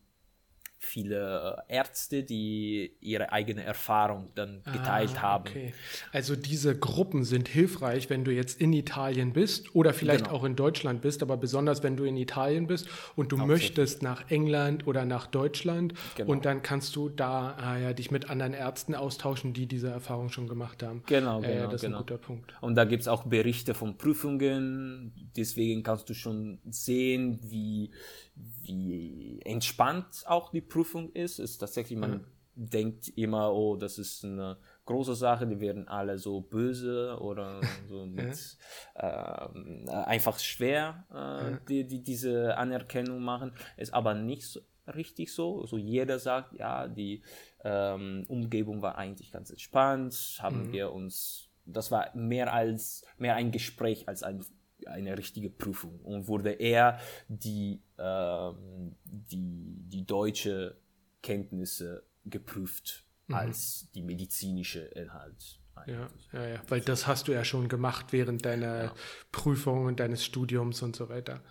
viele 0.83 1.63
Ärzte, 1.69 2.23
die 2.23 2.91
ihre 2.99 3.31
eigene 3.31 3.63
Erfahrung 3.63 4.29
dann 4.35 4.61
geteilt 4.65 5.13
ah, 5.15 5.21
haben. 5.21 5.45
Okay. 5.47 5.73
Also 6.11 6.35
diese 6.35 6.77
Gruppen 6.77 7.23
sind 7.23 7.47
hilfreich, 7.47 8.09
wenn 8.09 8.25
du 8.25 8.31
jetzt 8.31 8.59
in 8.59 8.73
Italien 8.73 9.31
bist 9.31 9.73
oder 9.75 9.93
vielleicht 9.93 10.25
genau. 10.25 10.37
auch 10.37 10.43
in 10.43 10.55
Deutschland 10.55 11.01
bist, 11.01 11.23
aber 11.23 11.37
besonders 11.37 11.83
wenn 11.83 11.95
du 11.95 12.03
in 12.03 12.17
Italien 12.17 12.67
bist 12.67 12.87
und 13.15 13.31
du 13.31 13.37
möchtest 13.37 14.03
nach 14.03 14.29
England 14.29 14.85
oder 14.85 15.05
nach 15.05 15.25
Deutschland 15.27 15.93
genau. 16.15 16.31
und 16.31 16.45
dann 16.45 16.61
kannst 16.61 16.95
du 16.95 17.07
da 17.09 17.55
ah, 17.57 17.77
ja, 17.77 17.93
dich 17.93 18.11
mit 18.11 18.29
anderen 18.29 18.53
Ärzten 18.53 18.93
austauschen, 18.93 19.53
die 19.53 19.67
diese 19.67 19.89
Erfahrung 19.89 20.29
schon 20.29 20.49
gemacht 20.49 20.83
haben. 20.83 21.03
Genau, 21.05 21.41
äh, 21.41 21.47
genau. 21.47 21.65
das 21.65 21.75
ist 21.75 21.81
genau. 21.81 21.97
ein 21.97 22.01
guter 22.01 22.17
Punkt. 22.17 22.53
Und 22.59 22.75
da 22.75 22.83
gibt 22.83 23.01
es 23.01 23.07
auch 23.07 23.23
Berichte 23.23 23.73
von 23.73 23.97
Prüfungen, 23.97 25.13
deswegen 25.37 25.81
kannst 25.81 26.09
du 26.09 26.13
schon 26.13 26.59
sehen, 26.69 27.39
wie 27.41 27.91
wie 28.35 29.39
entspannt 29.43 30.23
auch 30.25 30.51
die 30.51 30.61
Prüfung 30.61 31.11
ist. 31.11 31.39
Ist 31.39 31.57
tatsächlich, 31.59 31.97
man 31.97 32.11
mhm. 32.11 32.25
denkt 32.55 33.09
immer, 33.09 33.53
oh, 33.53 33.75
das 33.75 33.97
ist 33.97 34.23
eine 34.23 34.57
große 34.85 35.15
Sache, 35.15 35.47
die 35.47 35.59
werden 35.59 35.87
alle 35.87 36.17
so 36.17 36.41
böse 36.41 37.17
oder 37.19 37.61
so 37.87 38.05
mit, 38.05 38.57
äh, 38.95 39.89
einfach 39.91 40.39
schwer, 40.39 41.05
äh, 41.13 41.57
die, 41.67 41.85
die 41.85 42.03
diese 42.03 42.57
Anerkennung 42.57 43.21
machen. 43.21 43.53
Ist 43.77 43.93
aber 43.93 44.13
nicht 44.13 44.45
so 44.45 44.61
richtig 44.87 45.33
so. 45.33 45.61
Also 45.61 45.77
jeder 45.77 46.19
sagt, 46.19 46.53
ja, 46.53 46.87
die 46.87 47.21
ähm, 47.63 48.25
Umgebung 48.27 48.81
war 48.81 48.97
eigentlich 48.97 49.31
ganz 49.31 49.49
entspannt, 49.49 50.39
haben 50.39 50.67
mhm. 50.67 50.71
wir 50.73 50.91
uns, 50.91 51.49
das 51.65 51.91
war 51.91 52.15
mehr 52.15 52.53
als 52.53 53.05
mehr 53.17 53.35
ein 53.35 53.51
Gespräch 53.51 54.07
als 54.07 54.23
ein 54.23 54.43
eine 54.87 55.17
richtige 55.17 55.49
Prüfung 55.49 55.99
und 55.99 56.27
wurde 56.27 56.51
eher 56.51 56.99
die, 57.27 57.81
ähm, 57.97 58.95
die, 59.03 59.75
die 59.89 60.05
deutsche 60.05 60.77
Kenntnisse 61.21 62.03
geprüft 62.25 63.05
mhm. 63.27 63.35
als 63.35 63.89
die 63.93 64.01
medizinische 64.01 64.81
Inhalt. 64.81 65.59
Ja, 65.87 66.07
ja, 66.31 66.47
ja, 66.47 66.61
weil 66.69 66.81
das 66.81 67.07
hast 67.07 67.27
du 67.27 67.31
ja 67.31 67.43
schon 67.43 67.67
gemacht 67.67 68.13
während 68.13 68.45
deiner 68.45 68.83
ja. 68.83 68.93
Prüfung 69.31 69.85
und 69.85 69.99
deines 69.99 70.23
Studiums 70.23 70.81
und 70.81 70.95
so 70.95 71.09
weiter. 71.09 71.41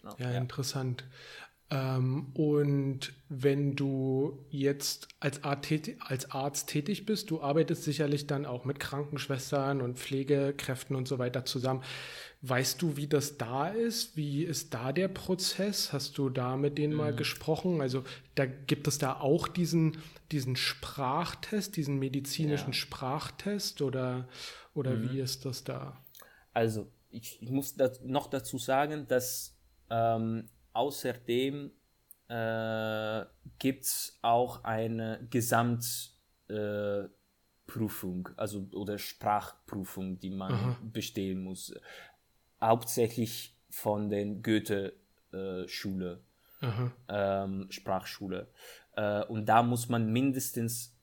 Genau, 0.00 0.14
ja, 0.18 0.30
ja, 0.30 0.38
interessant. 0.38 1.04
Ähm, 1.68 2.28
und 2.34 3.12
wenn 3.28 3.74
du 3.74 4.46
jetzt 4.50 5.08
als, 5.18 5.40
als 5.42 6.30
Arzt 6.30 6.68
tätig 6.68 7.06
bist, 7.06 7.30
du 7.30 7.42
arbeitest 7.42 7.82
sicherlich 7.82 8.28
dann 8.28 8.46
auch 8.46 8.64
mit 8.64 8.78
Krankenschwestern 8.78 9.80
und 9.80 9.98
Pflegekräften 9.98 10.94
und 10.94 11.08
so 11.08 11.18
weiter 11.18 11.44
zusammen. 11.44 11.82
Weißt 12.42 12.80
du, 12.80 12.96
wie 12.96 13.08
das 13.08 13.36
da 13.36 13.68
ist? 13.68 14.16
Wie 14.16 14.44
ist 14.44 14.74
da 14.74 14.92
der 14.92 15.08
Prozess? 15.08 15.92
Hast 15.92 16.18
du 16.18 16.28
da 16.28 16.56
mit 16.56 16.78
denen 16.78 16.92
mhm. 16.92 16.98
mal 17.00 17.16
gesprochen? 17.16 17.80
Also 17.80 18.04
da 18.36 18.46
gibt 18.46 18.86
es 18.86 18.98
da 18.98 19.18
auch 19.18 19.48
diesen, 19.48 19.98
diesen 20.30 20.54
Sprachtest, 20.54 21.76
diesen 21.76 21.98
medizinischen 21.98 22.68
ja. 22.68 22.74
Sprachtest 22.74 23.82
oder, 23.82 24.28
oder 24.72 24.92
mhm. 24.92 25.10
wie 25.10 25.20
ist 25.20 25.44
das 25.44 25.64
da? 25.64 26.00
Also 26.52 26.86
ich, 27.10 27.42
ich 27.42 27.50
muss 27.50 27.74
das 27.74 28.00
noch 28.02 28.28
dazu 28.28 28.58
sagen, 28.58 29.08
dass 29.08 29.56
ähm, 29.90 30.48
außerdem 30.76 31.70
äh, 32.28 33.24
gibt 33.58 33.84
es 33.84 34.18
auch 34.22 34.64
eine 34.64 35.26
Gesamtprüfung, 35.30 37.08
äh, 38.28 38.32
also 38.36 38.68
oder 38.72 38.98
Sprachprüfung, 38.98 40.18
die 40.18 40.30
man 40.30 40.52
Aha. 40.52 40.76
bestehen 40.82 41.42
muss 41.42 41.74
hauptsächlich 42.60 43.56
von 43.70 44.08
den 44.08 44.42
Goethe-Schule, 44.42 46.20
äh, 46.62 46.88
ähm, 47.08 47.66
Sprachschule. 47.70 48.48
Äh, 48.96 49.24
und 49.24 49.46
da 49.46 49.62
muss 49.62 49.88
man 49.88 50.10
mindestens, 50.12 50.95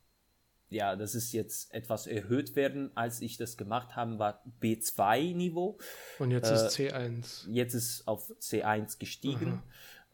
ja, 0.74 0.96
das 0.96 1.16
ist 1.16 1.32
jetzt 1.32 1.74
etwas 1.74 2.08
erhöht 2.08 2.56
werden, 2.56 2.92
als 2.96 3.22
ich 3.22 3.38
das 3.38 3.58
gemacht 3.58 3.96
habe, 3.96 4.20
war 4.20 4.44
B2-Niveau. 4.62 5.78
Und 6.20 6.32
jetzt 6.32 6.50
äh, 6.50 6.56
ist 6.56 6.76
C1. 6.76 7.50
Jetzt 7.50 7.74
ist 7.74 8.08
auf 8.08 8.30
C1 8.40 9.00
gestiegen. 9.00 9.64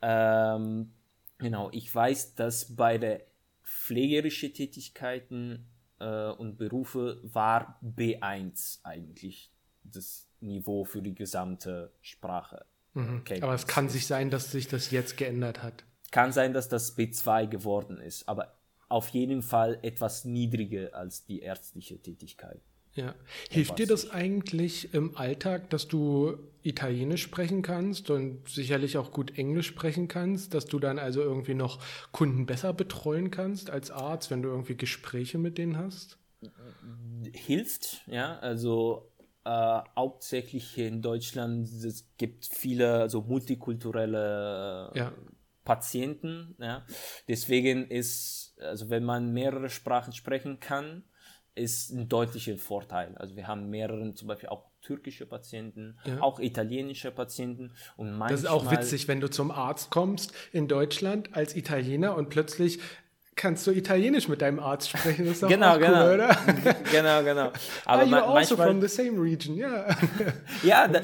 Ähm, 0.01 0.93
genau, 1.37 1.69
ich 1.71 1.93
weiß, 1.93 2.35
dass 2.35 2.75
bei 2.75 2.97
der 2.97 3.21
pflegerischen 3.63 4.53
Tätigkeiten 4.53 5.65
äh, 5.99 6.29
und 6.29 6.57
Berufe 6.57 7.19
war 7.23 7.79
B1 7.83 8.79
eigentlich 8.83 9.51
das 9.83 10.27
Niveau 10.39 10.85
für 10.85 11.01
die 11.01 11.15
gesamte 11.15 11.91
Sprache. 12.01 12.65
Mhm. 12.93 13.23
Aber 13.41 13.53
es 13.53 13.67
kann 13.67 13.89
sich 13.89 14.07
sein, 14.07 14.29
dass 14.29 14.51
sich 14.51 14.67
das 14.67 14.91
jetzt 14.91 15.17
geändert 15.17 15.61
hat. 15.63 15.83
Kann 16.11 16.31
sein, 16.31 16.53
dass 16.53 16.69
das 16.69 16.97
B2 16.97 17.47
geworden 17.47 17.99
ist, 17.99 18.27
aber 18.27 18.58
auf 18.89 19.09
jeden 19.09 19.41
Fall 19.41 19.79
etwas 19.81 20.25
niedriger 20.25 20.93
als 20.93 21.25
die 21.25 21.39
ärztliche 21.39 22.01
Tätigkeit. 22.01 22.61
Ja. 22.95 23.15
Hilft 23.49 23.79
dir 23.79 23.87
das 23.87 24.09
eigentlich 24.09 24.93
im 24.93 25.15
Alltag, 25.15 25.69
dass 25.69 25.87
du 25.87 26.37
Italienisch 26.63 27.21
sprechen 27.21 27.61
kannst 27.61 28.09
und 28.09 28.49
sicherlich 28.49 28.97
auch 28.97 29.11
gut 29.11 29.37
Englisch 29.37 29.67
sprechen 29.67 30.07
kannst, 30.07 30.53
dass 30.53 30.65
du 30.65 30.79
dann 30.79 30.99
also 30.99 31.21
irgendwie 31.21 31.53
noch 31.53 31.79
Kunden 32.11 32.45
besser 32.45 32.73
betreuen 32.73 33.31
kannst 33.31 33.69
als 33.69 33.91
Arzt, 33.91 34.31
wenn 34.31 34.41
du 34.41 34.49
irgendwie 34.49 34.75
Gespräche 34.75 35.37
mit 35.37 35.57
denen 35.57 35.77
hast? 35.77 36.17
Hilft, 37.33 38.01
ja. 38.07 38.39
Also 38.39 39.11
äh, 39.45 39.79
hauptsächlich 39.95 40.77
in 40.77 41.01
Deutschland, 41.01 41.67
es 41.67 42.05
gibt 42.17 42.45
viele 42.45 42.93
also 42.93 43.21
multikulturelle 43.21 44.91
ja. 44.95 45.13
Patienten. 45.63 46.55
Ja. 46.59 46.85
Deswegen 47.27 47.87
ist, 47.87 48.48
also 48.59 48.89
wenn 48.89 49.03
man 49.03 49.31
mehrere 49.33 49.69
Sprachen 49.69 50.13
sprechen 50.13 50.59
kann, 50.59 51.03
ist 51.55 51.91
ein 51.91 52.07
deutlicher 52.07 52.57
Vorteil. 52.57 53.15
Also 53.17 53.35
wir 53.35 53.47
haben 53.47 53.69
mehrere, 53.69 54.13
zum 54.13 54.27
Beispiel 54.27 54.49
auch 54.49 54.65
türkische 54.81 55.25
Patienten, 55.25 55.97
ja. 56.05 56.21
auch 56.21 56.39
italienische 56.39 57.11
Patienten 57.11 57.73
und 57.97 58.11
manchmal. 58.11 58.29
Das 58.29 58.39
ist 58.41 58.47
auch 58.47 58.71
witzig, 58.71 59.07
wenn 59.07 59.19
du 59.19 59.29
zum 59.29 59.51
Arzt 59.51 59.89
kommst 59.89 60.33
in 60.53 60.67
Deutschland 60.67 61.35
als 61.35 61.55
Italiener 61.55 62.15
und 62.15 62.29
plötzlich 62.29 62.79
kannst 63.35 63.65
du 63.67 63.71
Italienisch 63.71 64.27
mit 64.27 64.41
deinem 64.41 64.59
Arzt 64.59 64.89
sprechen. 64.89 65.25
Das 65.25 65.35
ist 65.35 65.43
doch 65.43 65.49
genau, 65.49 65.75
auch 65.75 65.79
genau. 65.79 66.05
cool, 66.05 66.13
oder? 66.15 66.37
genau, 66.91 67.23
genau. 67.23 67.51
Aber 67.85 68.01
Are 68.01 68.05
you 68.05 68.15
also 68.15 68.55
from 68.57 68.81
the 68.81 68.87
same 68.87 69.21
region? 69.21 69.57
Yeah. 69.57 69.97
ja, 70.63 70.87
da, 70.89 71.01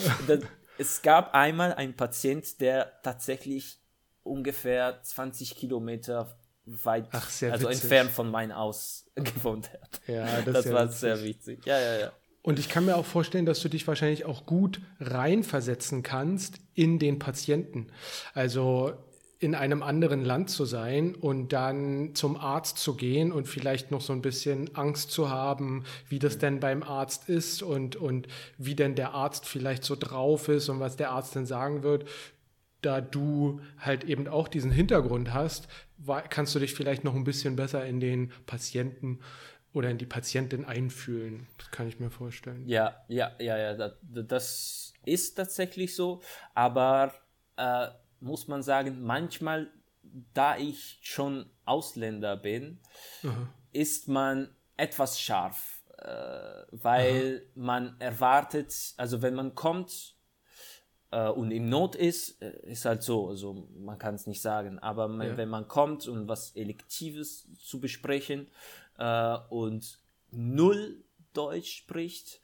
es 0.77 1.01
gab 1.01 1.33
einmal 1.33 1.73
einen 1.73 1.95
Patient, 1.95 2.59
der 2.59 2.91
tatsächlich 3.03 3.79
ungefähr 4.23 5.01
20 5.01 5.55
Kilometer 5.55 6.37
weit, 6.65 7.07
Ach, 7.11 7.27
also 7.27 7.69
witzig. 7.69 7.81
entfernt 7.83 8.11
von 8.11 8.29
meinem 8.31 8.55
Haus 8.55 9.05
gewohnt 9.15 9.69
hat. 9.71 10.01
Ja, 10.07 10.41
das, 10.41 10.63
das 10.63 10.73
war 10.73 10.85
witzig. 10.85 10.99
sehr 10.99 11.23
witzig. 11.23 11.65
Ja, 11.65 11.79
ja, 11.79 11.99
ja. 11.99 12.11
Und 12.41 12.59
ich 12.59 12.69
kann 12.69 12.85
mir 12.85 12.95
auch 12.95 13.05
vorstellen, 13.05 13.47
dass 13.47 13.59
du 13.61 13.69
dich 13.69 13.87
wahrscheinlich 13.87 14.25
auch 14.25 14.45
gut 14.45 14.79
reinversetzen 14.99 16.03
kannst 16.03 16.57
in 16.75 16.99
den 16.99 17.17
Patienten. 17.17 17.87
Also 18.35 18.93
in 19.39 19.55
einem 19.55 19.83
anderen 19.83 20.23
Land 20.23 20.49
zu 20.49 20.65
sein 20.65 21.13
und 21.13 21.53
dann 21.53 22.15
zum 22.15 22.37
Arzt 22.37 22.77
zu 22.77 22.95
gehen 22.95 23.31
und 23.31 23.47
vielleicht 23.47 23.91
noch 23.91 24.01
so 24.01 24.13
ein 24.13 24.21
bisschen 24.21 24.75
Angst 24.75 25.11
zu 25.11 25.29
haben, 25.29 25.83
wie 26.07 26.19
das 26.19 26.37
denn 26.37 26.59
beim 26.59 26.83
Arzt 26.83 27.29
ist 27.29 27.61
und, 27.61 27.95
und 27.95 28.27
wie 28.57 28.75
denn 28.75 28.95
der 28.95 29.13
Arzt 29.13 29.45
vielleicht 29.45 29.83
so 29.83 29.95
drauf 29.95 30.47
ist 30.47 30.69
und 30.69 30.79
was 30.79 30.95
der 30.95 31.11
Arzt 31.11 31.35
denn 31.35 31.45
sagen 31.45 31.83
wird. 31.83 32.07
Da 32.81 33.01
du 33.01 33.59
halt 33.79 34.03
eben 34.03 34.27
auch 34.27 34.47
diesen 34.47 34.71
Hintergrund 34.71 35.33
hast, 35.33 35.67
kannst 36.29 36.55
du 36.55 36.59
dich 36.59 36.73
vielleicht 36.73 37.03
noch 37.03 37.15
ein 37.15 37.23
bisschen 37.23 37.55
besser 37.55 37.85
in 37.85 37.99
den 37.99 38.31
Patienten 38.45 39.19
oder 39.73 39.89
in 39.89 39.97
die 39.97 40.05
Patientin 40.05 40.65
einfühlen. 40.65 41.47
Das 41.57 41.69
kann 41.71 41.87
ich 41.87 41.99
mir 41.99 42.09
vorstellen. 42.09 42.67
Ja, 42.67 43.03
ja, 43.07 43.33
ja, 43.39 43.57
ja, 43.57 43.91
das 44.01 44.93
ist 45.05 45.35
tatsächlich 45.35 45.95
so, 45.95 46.21
aber 46.53 47.13
äh, 47.57 47.87
muss 48.21 48.47
man 48.47 48.63
sagen, 48.63 49.03
manchmal, 49.03 49.69
da 50.33 50.57
ich 50.57 50.99
schon 51.01 51.49
Ausländer 51.65 52.37
bin, 52.37 52.79
Aha. 53.23 53.49
ist 53.73 54.07
man 54.07 54.49
etwas 54.77 55.19
scharf, 55.19 55.83
äh, 55.97 56.07
weil 56.71 57.41
Aha. 57.43 57.51
man 57.55 57.95
erwartet, 57.99 58.93
also 58.97 59.21
wenn 59.21 59.35
man 59.35 59.55
kommt 59.55 60.14
äh, 61.15 61.29
und 61.29 61.51
im 61.51 61.69
Not 61.69 61.95
ist, 61.95 62.41
äh, 62.41 62.51
ist 62.63 62.83
halt 62.83 63.01
so, 63.01 63.29
also 63.29 63.69
man 63.77 63.97
kann 63.97 64.15
es 64.15 64.27
nicht 64.27 64.41
sagen, 64.41 64.79
aber 64.79 65.07
man, 65.07 65.27
ja. 65.27 65.37
wenn 65.37 65.47
man 65.47 65.67
kommt, 65.67 66.07
um 66.09 66.27
was 66.27 66.51
Elektives 66.55 67.47
zu 67.57 67.79
besprechen, 67.79 68.47
äh, 68.97 69.37
und 69.49 69.99
null 70.31 71.03
Deutsch 71.31 71.77
spricht, 71.77 72.41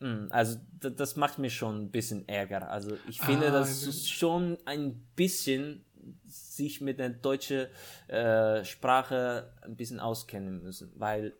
hm, 0.00 0.28
also 0.30 0.58
das 0.78 1.16
macht 1.16 1.38
mir 1.38 1.50
schon 1.50 1.84
ein 1.84 1.90
bisschen 1.90 2.28
Ärger. 2.28 2.70
Also 2.70 2.96
ich 3.08 3.20
finde, 3.20 3.48
ah, 3.48 3.52
dass 3.52 3.84
du 3.84 3.92
schon 3.92 4.58
ein 4.66 5.00
bisschen 5.16 5.84
sich 6.24 6.80
mit 6.80 6.98
der 6.98 7.10
deutschen 7.10 7.66
äh, 8.08 8.64
Sprache 8.64 9.54
ein 9.62 9.76
bisschen 9.76 10.00
auskennen 10.00 10.62
müssen, 10.62 10.92
weil 10.96 11.34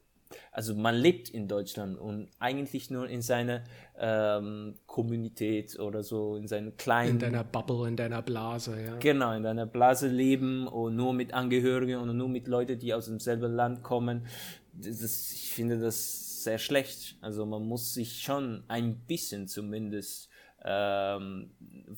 also 0.52 0.74
man 0.74 0.94
lebt 0.94 1.28
in 1.28 1.48
Deutschland 1.48 1.98
und 1.98 2.28
eigentlich 2.38 2.90
nur 2.90 3.08
in 3.08 3.22
seiner 3.22 3.64
ähm, 3.98 4.76
Kommunität 4.86 5.78
oder 5.78 6.02
so, 6.02 6.36
in 6.36 6.46
seinen 6.46 6.76
kleinen... 6.76 7.12
In 7.12 7.18
deiner 7.18 7.44
Bubble, 7.44 7.88
in 7.88 7.96
deiner 7.96 8.22
Blase, 8.22 8.80
ja. 8.80 8.96
Genau, 8.96 9.32
in 9.32 9.42
deiner 9.42 9.66
Blase 9.66 10.08
leben 10.08 10.66
und 10.66 10.96
nur 10.96 11.12
mit 11.12 11.34
Angehörigen 11.34 12.00
und 12.00 12.16
nur 12.16 12.28
mit 12.28 12.46
Leuten, 12.46 12.78
die 12.78 12.94
aus 12.94 13.06
demselben 13.06 13.52
Land 13.52 13.82
kommen. 13.82 14.26
Das, 14.72 15.32
ich 15.32 15.52
finde 15.52 15.80
das 15.80 16.44
sehr 16.44 16.58
schlecht. 16.58 17.16
Also 17.20 17.44
man 17.46 17.64
muss 17.64 17.94
sich 17.94 18.22
schon 18.22 18.64
ein 18.68 19.00
bisschen 19.06 19.48
zumindest 19.48 20.30
ähm, 20.64 21.50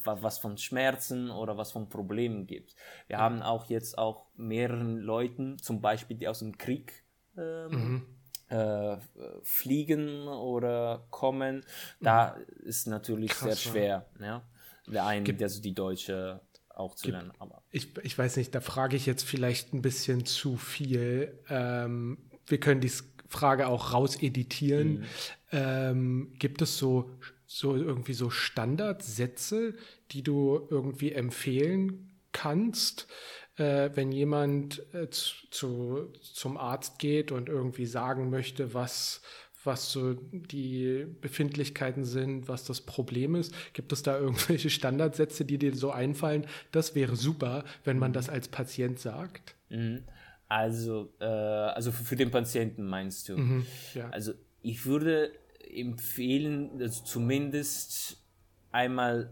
was 0.04 0.38
von 0.38 0.56
Schmerzen 0.56 1.30
oder 1.30 1.58
was 1.58 1.72
von 1.72 1.88
Problemen 1.88 2.46
gibt. 2.46 2.76
Wir 3.08 3.18
haben 3.18 3.42
auch 3.42 3.68
jetzt 3.68 3.98
auch 3.98 4.26
mehreren 4.36 4.98
Leuten, 4.98 5.58
zum 5.58 5.80
Beispiel 5.80 6.16
die 6.16 6.28
aus 6.28 6.38
dem 6.38 6.56
Krieg 6.56 7.04
ähm, 7.36 7.70
mhm 7.70 8.06
äh, 8.52 8.98
fliegen 9.42 10.28
oder 10.28 11.06
kommen, 11.10 11.64
da 12.00 12.36
mhm. 12.36 12.66
ist 12.66 12.86
natürlich 12.86 13.30
Krass, 13.30 13.62
sehr 13.62 13.72
schwer, 13.72 14.06
ja. 14.20 14.42
Der 14.86 15.06
eine, 15.06 15.24
Gibt, 15.24 15.42
also 15.42 15.62
die 15.62 15.74
Deutsche 15.74 16.40
auch 16.68 16.94
zu 16.94 17.10
lernen. 17.10 17.32
Aber. 17.38 17.62
Ich, 17.70 17.96
ich 18.02 18.18
weiß 18.18 18.36
nicht, 18.36 18.54
da 18.54 18.60
frage 18.60 18.96
ich 18.96 19.06
jetzt 19.06 19.22
vielleicht 19.22 19.72
ein 19.72 19.82
bisschen 19.82 20.26
zu 20.26 20.56
viel. 20.56 21.38
Ähm, 21.48 22.18
wir 22.46 22.58
können 22.58 22.80
die 22.80 22.92
Frage 23.28 23.68
auch 23.68 23.92
rauseditieren. 23.92 25.00
Mhm. 25.00 25.04
Ähm, 25.52 26.32
gibt 26.38 26.62
es 26.62 26.78
so, 26.78 27.10
so 27.46 27.76
irgendwie 27.76 28.14
so 28.14 28.28
Standardsätze, 28.28 29.74
die 30.10 30.22
du 30.22 30.66
irgendwie 30.68 31.12
empfehlen 31.12 32.12
kannst? 32.32 33.06
Äh, 33.56 33.90
wenn 33.94 34.12
jemand 34.12 34.82
äh, 34.94 35.10
zu, 35.10 36.12
zum 36.22 36.56
Arzt 36.56 36.98
geht 36.98 37.32
und 37.32 37.48
irgendwie 37.48 37.86
sagen 37.86 38.30
möchte, 38.30 38.74
was, 38.74 39.20
was 39.64 39.92
so 39.92 40.14
die 40.14 41.06
Befindlichkeiten 41.20 42.04
sind, 42.04 42.48
was 42.48 42.64
das 42.64 42.80
Problem 42.80 43.34
ist. 43.34 43.54
Gibt 43.74 43.92
es 43.92 44.02
da 44.02 44.18
irgendwelche 44.18 44.70
Standardsätze, 44.70 45.44
die 45.44 45.58
dir 45.58 45.74
so 45.74 45.90
einfallen? 45.90 46.46
Das 46.70 46.94
wäre 46.94 47.16
super, 47.16 47.64
wenn 47.84 47.98
man 47.98 48.12
das 48.12 48.28
als 48.28 48.48
Patient 48.48 48.98
sagt. 48.98 49.54
Mhm. 49.68 50.04
Also, 50.48 51.12
äh, 51.20 51.24
also 51.24 51.92
für, 51.92 52.04
für, 52.04 52.16
den 52.16 52.30
Patienten 52.30 52.86
meinst 52.86 53.28
du? 53.28 53.38
Mhm, 53.38 53.66
ja. 53.94 54.10
Also 54.10 54.32
ich 54.60 54.84
würde 54.84 55.32
empfehlen, 55.74 56.70
also 56.78 57.04
zumindest 57.04 58.18
einmal 58.70 59.30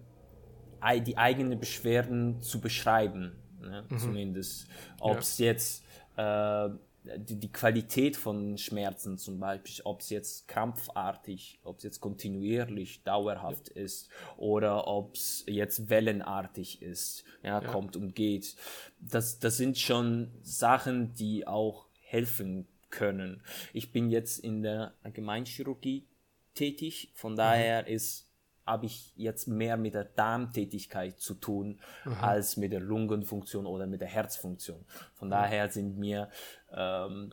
die 1.07 1.19
eigenen 1.19 1.61
Beschwerden 1.61 2.41
zu 2.41 2.63
beschreiben 2.63 3.40
ne? 3.61 3.85
mhm. 3.89 3.99
zumindest. 3.99 4.67
Ob 5.01 5.19
es 5.19 5.39
ja. 5.39 5.47
jetzt 5.47 5.85
äh, 6.17 6.69
die, 7.05 7.37
die 7.37 7.53
Qualität 7.53 8.17
von 8.17 8.59
Schmerzen 8.59 9.17
zum 9.17 9.39
Beispiel, 9.41 9.83
ob 9.85 10.01
es 10.01 10.11
jetzt 10.11 10.49
krampfartig, 10.49 11.61
ob 11.65 11.79
es 11.79 11.85
jetzt 11.85 12.01
kontinuierlich, 12.01 13.03
dauerhaft 13.05 13.71
ja. 13.75 13.83
ist 13.83 14.11
oder 14.37 14.87
ob 14.87 15.15
es 15.15 15.45
jetzt 15.47 15.89
wellenartig 15.89 16.83
ist, 16.83 17.25
ja, 17.43 17.61
ja, 17.61 17.67
kommt 17.69 17.97
und 17.97 18.15
geht. 18.15 18.57
Das, 18.99 19.39
das 19.39 19.57
sind 19.57 19.79
schon 19.79 20.31
Sachen, 20.43 21.15
die 21.15 21.47
auch 21.47 21.87
helfen 22.03 22.67
können. 22.91 23.43
Ich 23.73 23.93
bin 23.93 24.11
jetzt 24.11 24.39
in 24.39 24.63
der 24.63 24.95
Allgemeinchirurgie 25.03 26.07
tätig, 26.55 27.13
von 27.15 27.33
mhm. 27.33 27.37
daher 27.37 27.87
ist 27.87 28.30
habe 28.71 28.87
ich 28.87 29.13
jetzt 29.17 29.49
mehr 29.49 29.77
mit 29.77 29.95
der 29.95 30.05
Darmtätigkeit 30.05 31.19
zu 31.21 31.35
tun 31.35 31.81
Aha. 32.05 32.29
als 32.29 32.57
mit 32.57 32.73
der 32.73 32.81
Lungenfunktion 32.81 33.67
oder 33.67 33.87
mit 33.87 34.01
der 34.01 34.09
Herzfunktion. 34.09 34.85
Von 35.15 35.31
ja. 35.31 35.43
daher 35.43 35.69
sind 35.69 35.99
mir 35.99 36.29
ähm, 36.73 37.33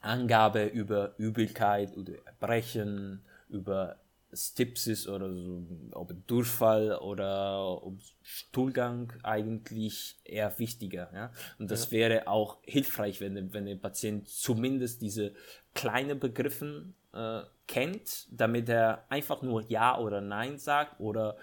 Angabe 0.00 0.64
über 0.64 1.14
Übelkeit 1.18 1.96
oder 1.96 2.14
Erbrechen, 2.24 3.22
über 3.48 3.98
Stipsis 4.32 5.08
oder 5.08 5.32
so, 5.34 5.66
ob 5.92 6.12
Durchfall 6.26 6.96
oder 6.98 7.82
ob 7.82 7.98
Stuhlgang 8.22 9.12
eigentlich 9.22 10.18
eher 10.24 10.56
wichtiger. 10.58 11.10
Ja? 11.12 11.32
Und 11.58 11.70
das 11.70 11.86
ja. 11.86 11.98
wäre 11.98 12.28
auch 12.28 12.58
hilfreich, 12.62 13.20
wenn, 13.20 13.52
wenn 13.52 13.66
der 13.66 13.76
Patient 13.76 14.28
zumindest 14.28 15.02
diese 15.02 15.34
kleinen 15.74 16.18
Begriffen 16.20 16.94
äh, 17.12 17.42
kennt, 17.66 18.26
damit 18.30 18.68
er 18.68 19.04
einfach 19.10 19.42
nur 19.42 19.64
Ja 19.68 19.98
oder 19.98 20.20
Nein 20.20 20.58
sagt 20.58 21.00
oder 21.00 21.36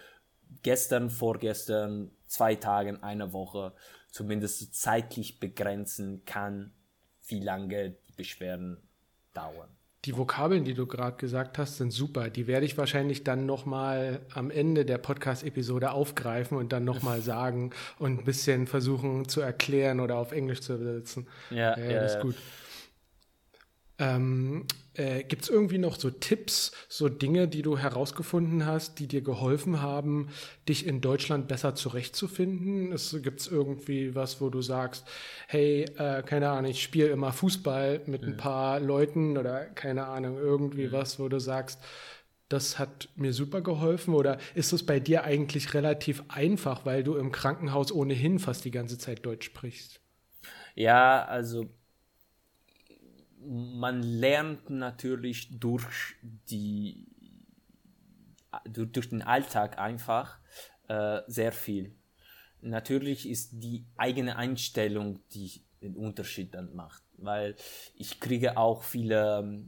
gestern, 0.64 1.10
vorgestern, 1.10 2.12
zwei 2.26 2.56
Tagen, 2.56 3.04
eine 3.04 3.34
Woche 3.34 3.74
zumindest 4.12 4.74
zeitlich 4.74 5.40
begrenzen 5.40 6.24
kann, 6.26 6.72
wie 7.28 7.42
lange 7.42 7.92
die 8.08 8.14
Beschwerden 8.14 8.78
dauern. 9.34 9.77
Die 10.08 10.16
Vokabeln, 10.16 10.64
die 10.64 10.74
du 10.74 10.88
gerade 10.88 11.18
gesagt 11.18 11.58
hast, 11.58 11.76
sind 11.76 11.92
super. 11.92 12.30
Die 12.30 12.48
werde 12.48 12.66
ich 12.66 12.78
wahrscheinlich 12.78 13.26
dann 13.26 13.46
nochmal 13.46 14.22
am 14.34 14.50
Ende 14.50 14.86
der 14.86 14.98
Podcast-Episode 14.98 15.92
aufgreifen 15.92 16.58
und 16.58 16.72
dann 16.72 16.86
nochmal 16.86 17.20
sagen 17.34 17.72
und 18.00 18.20
ein 18.20 18.24
bisschen 18.24 18.68
versuchen 18.68 19.28
zu 19.28 19.42
erklären 19.42 20.00
oder 20.00 20.16
auf 20.16 20.32
Englisch 20.32 20.62
zu 20.62 20.76
übersetzen. 20.76 21.28
Ja, 21.50 21.78
ja, 21.78 21.92
ja 21.92 22.00
das 22.00 22.16
ist 22.16 22.22
gut. 22.22 22.36
Ähm, 24.00 24.66
äh, 24.98 25.24
Gibt 25.24 25.44
es 25.44 25.50
irgendwie 25.50 25.78
noch 25.78 26.00
so 26.00 26.10
Tipps, 26.10 26.72
so 26.90 27.08
Dinge, 27.08 27.48
die 27.48 27.62
du 27.62 27.78
herausgefunden 27.78 28.66
hast, 28.66 29.00
die 29.00 29.08
dir 29.08 29.22
geholfen 29.22 29.82
haben, 29.82 30.30
dich 30.68 30.88
in 30.88 31.02
Deutschland 31.02 31.48
besser 31.48 31.76
zurechtzufinden? 31.76 32.96
Gibt 33.22 33.40
es 33.40 33.48
irgendwie 33.48 34.16
was, 34.16 34.42
wo 34.42 34.50
du 34.50 34.62
sagst, 34.62 35.08
hey, 35.48 35.86
äh, 35.98 36.24
keine 36.24 36.50
Ahnung, 36.50 36.72
ich 36.72 36.82
spiele 36.82 37.10
immer 37.10 37.32
Fußball 37.32 38.02
mit 38.08 38.24
mhm. 38.24 38.30
ein 38.30 38.38
paar 38.38 38.80
Leuten 38.80 39.38
oder 39.38 39.66
keine 39.66 40.08
Ahnung, 40.08 40.38
irgendwie 40.38 40.88
mhm. 40.88 40.92
was, 40.92 41.20
wo 41.20 41.30
du 41.30 41.40
sagst, 41.40 41.80
das 42.50 42.80
hat 42.80 43.10
mir 43.16 43.34
super 43.34 43.62
geholfen 43.62 44.14
oder 44.14 44.40
ist 44.56 44.72
es 44.72 44.86
bei 44.86 45.00
dir 45.00 45.26
eigentlich 45.26 45.74
relativ 45.74 46.24
einfach, 46.30 46.86
weil 46.86 47.04
du 47.04 47.16
im 47.16 47.32
Krankenhaus 47.32 47.92
ohnehin 47.92 48.40
fast 48.40 48.66
die 48.66 48.72
ganze 48.72 48.98
Zeit 48.98 49.26
Deutsch 49.26 49.46
sprichst? 49.46 50.00
Ja, 50.76 51.26
also 51.26 51.70
man 53.48 54.04
lernt 54.04 54.70
natürlich 54.70 55.60
durch 55.60 56.16
die 56.22 57.08
durch, 58.66 58.92
durch 58.92 59.10
den 59.10 59.22
Alltag 59.22 59.78
einfach 59.78 60.38
äh, 60.88 61.22
sehr 61.28 61.52
viel. 61.52 61.94
Natürlich 62.62 63.30
ist 63.30 63.52
die 63.54 63.86
eigene 63.98 64.36
Einstellung, 64.36 65.20
die 65.34 65.62
den 65.82 65.96
Unterschied 65.96 66.54
dann 66.54 66.76
macht, 66.76 67.04
weil 67.18 67.56
ich 67.96 68.20
kriege 68.20 68.58
auch 68.58 68.84
viele 68.84 69.64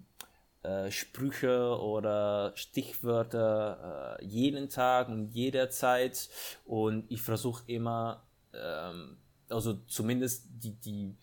äh, 0.63 0.89
Sprüche 0.89 1.77
oder 1.79 2.51
Stichwörter 2.55 4.17
äh, 4.19 4.25
jeden 4.25 4.69
Tag 4.69 5.07
und 5.07 5.29
jederzeit 5.29 6.29
und 6.65 7.05
ich 7.11 7.21
versuche 7.21 7.63
immer, 7.67 8.25
ähm, 8.53 9.17
also 9.49 9.73
zumindest 9.87 10.47
die, 10.49 10.73
die 10.73 11.15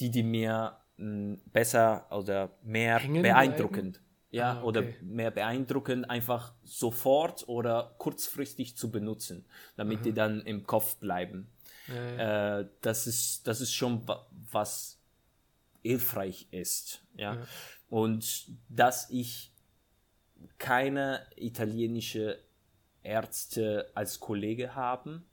die 0.00 0.10
die 0.10 0.22
mir 0.24 0.76
besser 0.96 2.06
oder 2.10 2.50
mehr 2.62 2.98
Hängen 2.98 3.22
beeindruckend. 3.22 4.00
Ja, 4.30 4.52
Ah, 4.54 4.62
okay. 4.62 4.66
oder 4.66 4.82
mehr 5.02 5.30
beeindruckend 5.30 6.08
einfach 6.08 6.54
sofort 6.64 7.46
oder 7.48 7.94
kurzfristig 7.98 8.76
zu 8.78 8.90
benutzen, 8.90 9.44
damit 9.76 10.04
die 10.06 10.14
dann 10.14 10.40
im 10.42 10.66
Kopf 10.66 10.96
bleiben. 10.96 11.48
Äh, 11.88 12.64
das, 12.80 13.06
ist, 13.06 13.46
das 13.46 13.60
ist 13.60 13.74
schon 13.74 14.06
wa- 14.08 14.26
was 14.50 14.98
hilfreich 15.82 16.48
ist. 16.50 17.02
Ja? 17.14 17.36
Und 17.90 18.46
dass 18.70 19.10
ich 19.10 19.52
keine 20.58 21.26
italienische 21.36 22.38
Ärzte 23.02 23.90
als 23.94 24.20
Kollege 24.20 24.74
haben, 24.74 25.24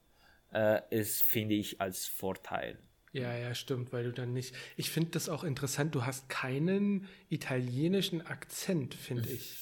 äh, 0.52 0.80
ist, 0.90 1.22
finde 1.22 1.54
ich, 1.54 1.80
als 1.80 2.06
Vorteil. 2.06 2.78
Ja, 3.12 3.34
ja, 3.36 3.54
stimmt, 3.54 3.92
weil 3.92 4.04
du 4.04 4.12
dann 4.12 4.32
nicht. 4.32 4.54
Ich 4.76 4.90
finde 4.90 5.10
das 5.10 5.28
auch 5.28 5.42
interessant, 5.42 5.94
du 5.94 6.06
hast 6.06 6.28
keinen 6.28 7.08
italienischen 7.28 8.24
Akzent, 8.24 8.94
finde 8.94 9.28
ich. 9.28 9.56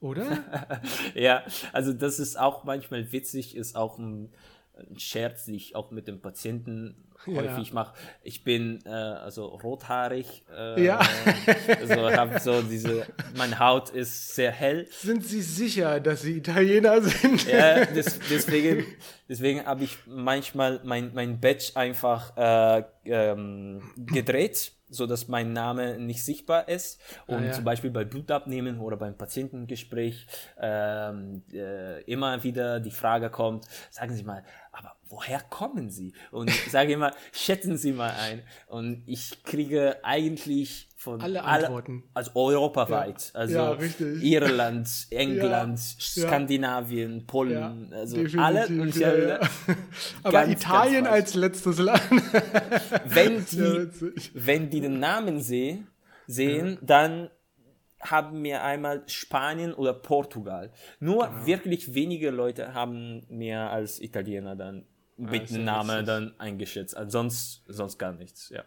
Oder? 0.00 0.82
Ja, 1.14 1.44
also 1.72 1.92
das 1.92 2.18
ist 2.18 2.38
auch 2.38 2.64
manchmal 2.64 3.12
witzig, 3.12 3.54
ist 3.54 3.76
auch 3.76 3.98
ein, 3.98 4.32
ein 4.74 4.98
Scherz, 4.98 5.44
den 5.44 5.54
ich 5.54 5.76
auch 5.76 5.90
mit 5.90 6.08
dem 6.08 6.20
Patienten 6.20 7.09
Ja. 7.26 7.42
häufig 7.42 7.72
mache. 7.72 7.92
Ich 8.22 8.44
bin 8.44 8.80
äh, 8.86 8.88
also 8.88 9.46
rothaarig, 9.46 10.42
äh, 10.56 10.84
Ja. 10.84 11.00
also 11.80 12.10
habe 12.12 12.38
so 12.40 12.62
diese, 12.62 13.06
meine 13.36 13.58
Haut 13.58 13.90
ist 13.90 14.34
sehr 14.34 14.50
hell. 14.52 14.86
Sind 14.90 15.24
Sie 15.24 15.42
sicher, 15.42 16.00
dass 16.00 16.22
Sie 16.22 16.38
Italiener 16.38 17.00
sind? 17.02 17.46
Ja, 17.46 17.84
des, 17.94 18.18
deswegen, 18.30 18.84
deswegen 19.28 19.66
habe 19.66 19.84
ich 19.84 19.98
manchmal 20.06 20.80
mein, 20.84 21.12
mein 21.14 21.40
Badge 21.40 21.72
einfach 21.74 22.36
äh, 22.36 22.84
ähm, 23.04 23.82
gedreht, 23.96 24.72
so 24.88 25.06
dass 25.06 25.28
mein 25.28 25.52
Name 25.52 25.98
nicht 25.98 26.24
sichtbar 26.24 26.68
ist. 26.68 27.00
Und 27.26 27.38
Ah, 27.38 27.46
ja. 27.46 27.52
zum 27.52 27.64
Beispiel 27.64 27.90
bei 27.90 28.04
Blutabnehmen 28.04 28.80
oder 28.80 28.96
beim 28.96 29.16
Patientengespräch 29.16 30.26
ähm, 30.60 31.42
äh, 31.52 32.00
immer 32.04 32.42
wieder 32.42 32.80
die 32.80 32.90
Frage 32.90 33.30
kommt, 33.30 33.66
sagen 33.90 34.14
Sie 34.14 34.24
mal, 34.24 34.42
aber 34.72 34.96
woher 35.10 35.40
kommen 35.40 35.90
Sie? 35.90 36.12
Und 36.30 36.48
ich 36.48 36.70
sage 36.70 36.92
immer, 36.94 37.12
schätzen 37.32 37.76
Sie 37.76 37.92
mal 37.92 38.10
ein. 38.12 38.42
Und 38.68 39.02
ich 39.06 39.42
kriege 39.44 39.98
eigentlich 40.02 40.88
von 40.96 41.20
Alle 41.20 41.42
Antworten. 41.44 42.04
also 42.14 42.30
europaweit, 42.34 43.30
also 43.34 43.54
Ja. 43.54 43.78
Irland, 44.22 44.88
England, 45.10 45.78
Ja. 46.14 46.26
Skandinavien, 46.26 47.26
Polen, 47.26 47.92
also 47.92 48.16
definitiv, 48.16 48.40
alle. 48.40 48.66
Und 48.66 48.96
ja, 48.96 49.08
ja. 49.08 49.16
gedacht, 49.38 49.50
Aber 50.22 50.32
ganz, 50.32 50.52
Italien 50.52 51.04
ganz 51.04 51.14
als 51.16 51.34
letztes 51.34 51.78
Land. 51.78 52.02
wenn 53.06 53.44
die, 53.46 53.88
wenn 54.34 54.70
die 54.70 54.80
den 54.80 54.98
Namen 55.00 55.40
seh, 55.40 55.78
sehen, 56.26 56.78
dann 56.82 57.30
haben 58.02 58.40
mir 58.40 58.62
einmal 58.62 59.02
Spanien 59.08 59.74
oder 59.74 59.92
Portugal. 59.92 60.70
Nur 61.00 61.28
Ah. 61.28 61.46
wirklich 61.46 61.92
wenige 61.94 62.30
Leute 62.30 62.72
haben 62.72 63.26
mehr 63.28 63.70
als 63.70 64.00
Italiener 64.00 64.56
dann 64.56 64.86
mit 65.20 65.44
ist 65.44 65.50
ja 65.50 65.56
dem 65.58 65.64
Namen 65.64 66.06
dann 66.06 66.34
eingeschätzt. 66.38 66.96
Also 66.96 67.10
sonst, 67.10 67.62
sonst 67.66 67.98
gar 67.98 68.12
nichts, 68.12 68.48
ja. 68.50 68.64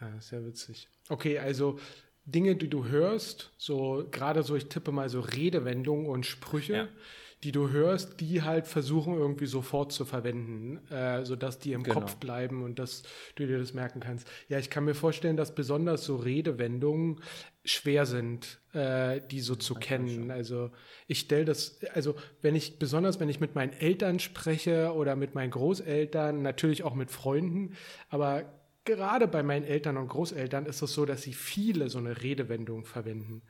Ja, 0.00 0.20
sehr 0.20 0.44
witzig. 0.44 0.88
Okay, 1.08 1.38
also 1.38 1.78
Dinge, 2.24 2.56
die 2.56 2.68
du 2.68 2.86
hörst, 2.86 3.52
so 3.56 4.06
gerade 4.10 4.42
so, 4.42 4.56
ich 4.56 4.68
tippe 4.68 4.92
mal 4.92 5.08
so 5.08 5.20
Redewendungen 5.20 6.06
und 6.06 6.26
Sprüche, 6.26 6.72
Ja. 6.74 6.88
Die 7.44 7.52
du 7.52 7.70
hörst, 7.70 8.20
die 8.20 8.42
halt 8.42 8.66
versuchen 8.66 9.14
irgendwie 9.14 9.46
sofort 9.46 9.92
zu 9.92 10.04
verwenden, 10.04 10.78
äh, 10.90 11.24
sodass 11.24 11.58
die 11.58 11.72
im 11.72 11.82
Genau. 11.82 12.00
Kopf 12.00 12.16
bleiben 12.16 12.62
und 12.62 12.78
dass 12.78 13.02
du 13.34 13.46
dir 13.46 13.58
das 13.58 13.74
merken 13.74 14.00
kannst. 14.00 14.26
Ja, 14.48 14.58
ich 14.58 14.70
kann 14.70 14.84
mir 14.84 14.94
vorstellen, 14.94 15.36
dass 15.36 15.54
besonders 15.54 16.04
so 16.04 16.16
Redewendungen 16.16 17.20
schwer 17.64 18.06
sind, 18.06 18.60
äh, 18.72 19.20
die 19.30 19.40
so 19.40 19.54
zu 19.54 19.74
kennen. 19.74 20.30
Also 20.30 20.70
ich 21.06 21.20
stelle 21.20 21.44
das, 21.44 21.78
also 21.92 22.14
wenn 22.40 22.54
ich, 22.54 22.78
besonders 22.78 23.20
wenn 23.20 23.28
ich 23.28 23.40
mit 23.40 23.54
meinen 23.54 23.72
Eltern 23.74 24.18
spreche 24.18 24.92
oder 24.94 25.14
mit 25.14 25.34
meinen 25.34 25.50
Großeltern, 25.50 26.42
natürlich 26.42 26.84
auch 26.84 26.94
mit 26.94 27.10
Freunden, 27.10 27.74
aber 28.08 28.44
gerade 28.86 29.28
bei 29.28 29.42
meinen 29.42 29.64
Eltern 29.64 29.98
und 29.98 30.08
Großeltern 30.08 30.64
ist 30.64 30.80
es 30.80 30.94
so, 30.94 31.04
dass 31.04 31.22
sie 31.22 31.34
viele 31.34 31.90
so 31.90 31.98
eine 31.98 32.22
Redewendung 32.22 32.86
verwenden. 32.86 33.42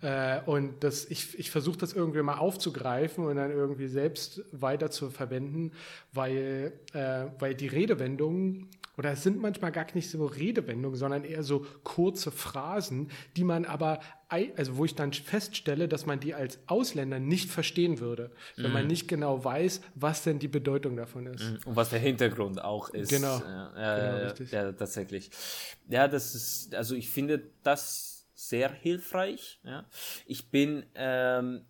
Äh, 0.00 0.40
und 0.46 0.82
das, 0.82 1.04
ich, 1.10 1.38
ich 1.38 1.50
versuche 1.50 1.76
das 1.76 1.92
irgendwie 1.92 2.22
mal 2.22 2.38
aufzugreifen 2.38 3.26
und 3.26 3.36
dann 3.36 3.50
irgendwie 3.50 3.88
selbst 3.88 4.42
weiter 4.52 4.90
zu 4.90 5.10
verwenden, 5.10 5.72
weil, 6.12 6.72
äh, 6.94 7.26
weil 7.38 7.54
die 7.54 7.66
Redewendungen, 7.66 8.68
oder 8.96 9.12
es 9.12 9.22
sind 9.22 9.40
manchmal 9.40 9.72
gar 9.72 9.86
nicht 9.94 10.10
so 10.10 10.26
Redewendungen, 10.26 10.96
sondern 10.98 11.24
eher 11.24 11.42
so 11.42 11.66
kurze 11.82 12.30
Phrasen, 12.30 13.10
die 13.36 13.44
man 13.44 13.64
aber, 13.64 14.00
also 14.28 14.76
wo 14.76 14.84
ich 14.84 14.94
dann 14.94 15.12
feststelle, 15.12 15.88
dass 15.88 16.06
man 16.06 16.20
die 16.20 16.34
als 16.34 16.58
Ausländer 16.66 17.18
nicht 17.18 17.50
verstehen 17.50 17.98
würde, 18.00 18.30
wenn 18.56 18.72
man 18.72 18.86
nicht 18.86 19.08
genau 19.08 19.44
weiß, 19.44 19.80
was 19.94 20.22
denn 20.22 20.38
die 20.38 20.48
Bedeutung 20.48 20.96
davon 20.96 21.26
ist. 21.26 21.64
Und 21.66 21.76
was 21.76 21.90
der 21.90 21.98
Hintergrund 22.00 22.62
auch 22.62 22.88
ist. 22.90 23.10
Genau. 23.10 23.36
Äh, 23.38 23.40
Genau, 23.40 23.76
äh, 23.76 24.24
richtig. 24.26 24.52
ja, 24.52 24.72
tatsächlich. 24.72 25.30
Ja, 25.88 26.08
das 26.08 26.34
ist, 26.34 26.74
also 26.74 26.94
ich 26.94 27.10
finde 27.10 27.50
das 27.62 28.26
sehr 28.34 28.70
hilfreich. 28.70 29.60
Ja. 29.64 29.84
Ich 30.26 30.50
bin 30.50 30.84
ähm, 30.94 31.62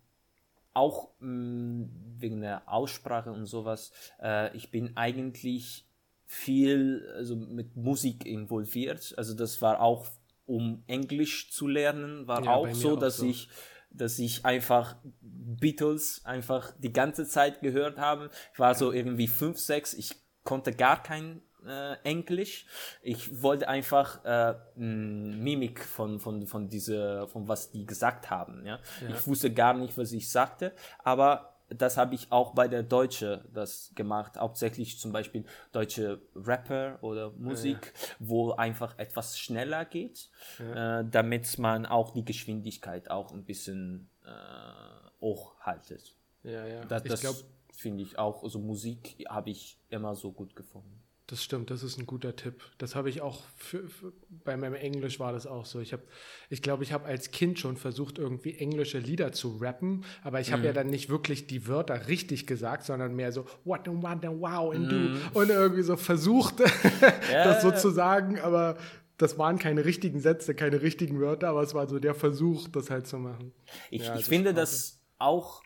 auch 0.73 1.09
mh, 1.19 1.87
wegen 2.17 2.41
der 2.41 2.67
Aussprache 2.67 3.31
und 3.31 3.45
sowas, 3.45 3.91
äh, 4.21 4.55
ich 4.55 4.71
bin 4.71 4.95
eigentlich 4.97 5.84
viel 6.25 7.07
also 7.15 7.35
mit 7.35 7.75
Musik 7.75 8.25
involviert. 8.25 9.13
Also 9.17 9.33
das 9.33 9.61
war 9.61 9.81
auch, 9.81 10.07
um 10.45 10.83
Englisch 10.87 11.51
zu 11.51 11.67
lernen, 11.67 12.27
war 12.27 12.43
Ja, 12.43 12.55
auch 12.55 12.73
so, 12.73 12.93
auch 12.95 12.99
dass 12.99 13.17
so. 13.17 13.25
ich 13.27 13.49
dass 13.97 14.19
ich 14.19 14.43
einfach 14.43 14.97
Beatles 15.21 16.21
einfach 16.25 16.73
die 16.77 16.91
ganze 16.91 17.25
Zeit 17.25 17.61
gehört 17.61 17.97
habe. 17.97 18.29
Ich 18.51 18.59
war 18.59 18.75
so 18.75 18.91
irgendwie 18.91 19.27
fünf, 19.27 19.57
sechs, 19.57 19.93
ich 19.93 20.13
konnte 20.43 20.73
gar 20.73 21.01
kein 21.01 21.41
äh, 21.65 21.95
Englisch. 22.03 22.65
Ich 23.01 23.41
wollte 23.41 23.67
einfach 23.67 24.23
äh, 24.25 24.55
Mimik 24.75 25.79
von, 25.79 26.19
von, 26.19 26.45
von 26.45 26.69
diese, 26.69 27.27
von 27.27 27.47
was 27.47 27.71
die 27.71 27.85
gesagt 27.85 28.29
haben. 28.29 28.65
Ja? 28.65 28.79
Ich 29.09 29.25
wusste 29.27 29.53
gar 29.53 29.73
nicht, 29.73 29.97
was 29.97 30.11
ich 30.11 30.29
sagte, 30.29 30.73
aber 31.03 31.54
das 31.69 31.97
habe 31.97 32.15
ich 32.15 32.31
auch 32.31 32.53
bei 32.53 32.67
der 32.67 32.83
Deutsche 32.83 33.43
das 33.53 33.91
gemacht, 33.95 34.37
hauptsächlich 34.37 34.99
zum 34.99 35.11
Beispiel 35.11 35.45
deutsche 35.71 36.21
Rapper 36.35 36.99
oder 37.01 37.31
Musik, 37.31 37.93
wo 38.19 38.51
einfach 38.51 38.97
etwas 38.97 39.39
schneller 39.39 39.85
geht, 39.85 40.29
äh, 40.59 41.03
damit 41.09 41.57
man 41.57 41.85
auch 41.85 42.11
die 42.11 42.25
Geschwindigkeit 42.25 43.09
auch 43.09 43.31
ein 43.31 43.43
bisschen 43.45 44.09
äh, 44.25 45.09
hochhaltet. 45.21 46.15
Ja, 46.43 46.67
ja. 46.67 46.85
Das, 46.85 47.03
das 47.03 47.21
glaube, 47.21 47.39
finde 47.71 48.03
ich 48.03 48.17
auch, 48.19 48.43
also 48.43 48.59
Musik 48.59 49.25
habe 49.27 49.49
ich 49.49 49.79
immer 49.89 50.15
so 50.15 50.31
gut 50.31 50.55
gefunden. 50.55 51.04
Das 51.27 51.43
stimmt, 51.43 51.71
das 51.71 51.81
ist 51.81 51.97
ein 51.97 52.05
guter 52.05 52.35
Tipp. 52.35 52.61
Das 52.77 52.93
habe 52.93 53.09
ich 53.09 53.21
auch 53.21 53.43
für, 53.57 53.87
für, 53.89 54.13
bei 54.43 54.55
meinem 54.57 54.75
Englisch 54.75 55.19
war 55.19 55.33
das 55.33 55.47
auch 55.47 55.65
so. 55.65 55.79
Ich 55.79 55.91
habe, 55.91 56.03
ich 56.51 56.61
glaube, 56.61 56.83
ich 56.83 56.93
habe 56.93 57.05
als 57.05 57.31
Kind 57.31 57.57
schon 57.57 57.77
versucht, 57.77 58.19
irgendwie 58.19 58.55
englische 58.59 58.99
Lieder 58.99 59.31
zu 59.31 59.57
rappen, 59.57 60.05
aber 60.23 60.39
ich 60.39 60.51
habe 60.51 60.59
Mhm. 60.61 60.65
ja 60.67 60.73
dann 60.73 60.87
nicht 60.87 61.09
wirklich 61.09 61.47
die 61.47 61.67
Wörter 61.67 62.07
richtig 62.07 62.45
gesagt, 62.45 62.83
sondern 62.85 63.15
mehr 63.15 63.31
so 63.31 63.45
what 63.63 63.87
and 63.87 64.03
what 64.03 64.23
and 64.23 64.39
wow 64.39 64.71
and 64.71 64.91
Mhm. 64.91 65.13
do 65.33 65.39
und 65.39 65.49
irgendwie 65.49 65.81
so 65.81 65.97
versucht, 65.97 66.59
das 67.31 67.63
so 67.63 67.71
zu 67.71 67.89
sagen, 67.89 68.39
aber 68.39 68.77
das 69.17 69.37
waren 69.39 69.57
keine 69.57 69.83
richtigen 69.83 70.19
Sätze, 70.19 70.53
keine 70.53 70.83
richtigen 70.83 71.19
Wörter, 71.19 71.47
aber 71.49 71.63
es 71.63 71.73
war 71.73 71.87
so 71.87 71.97
der 71.97 72.13
Versuch, 72.13 72.67
das 72.67 72.91
halt 72.91 73.07
zu 73.07 73.17
machen. 73.17 73.51
Ich, 73.89 74.03
Ja, 74.03 74.13
ich 74.13 74.19
das 74.21 74.27
finde, 74.27 74.53
dass 74.53 74.99
auch 75.17 75.63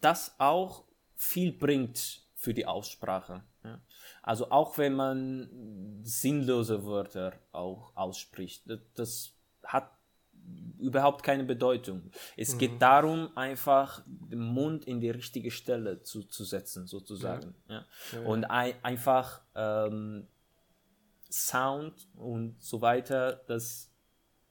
das 0.00 0.34
auch 0.38 0.84
viel 1.16 1.52
bringt 1.52 2.22
für 2.36 2.54
die 2.54 2.66
Aussprache. 2.66 3.42
Ja. 3.64 3.80
Also 4.22 4.50
auch 4.50 4.78
wenn 4.78 4.94
man 4.94 6.00
sinnlose 6.04 6.86
Wörter 6.86 7.32
auch 7.50 7.92
ausspricht, 7.96 8.64
das, 8.94 9.34
hat 9.64 9.90
überhaupt 10.78 11.22
keine 11.22 11.44
Bedeutung. 11.44 12.10
Es 12.36 12.58
geht 12.58 12.82
darum, 12.82 13.30
einfach 13.36 14.02
den 14.06 14.40
Mund 14.40 14.84
in 14.84 15.00
die 15.00 15.10
richtige 15.10 15.50
Stelle 15.50 16.02
zu, 16.02 16.24
zu 16.24 16.44
setzen, 16.44 16.86
sozusagen. 16.86 17.54
Ja. 17.68 17.84
Und 18.24 18.44
ein, 18.44 18.74
einfach 18.82 19.42
ähm, 19.54 20.26
Sound 21.30 22.08
und 22.16 22.60
so 22.60 22.80
weiter, 22.82 23.42
das 23.46 23.90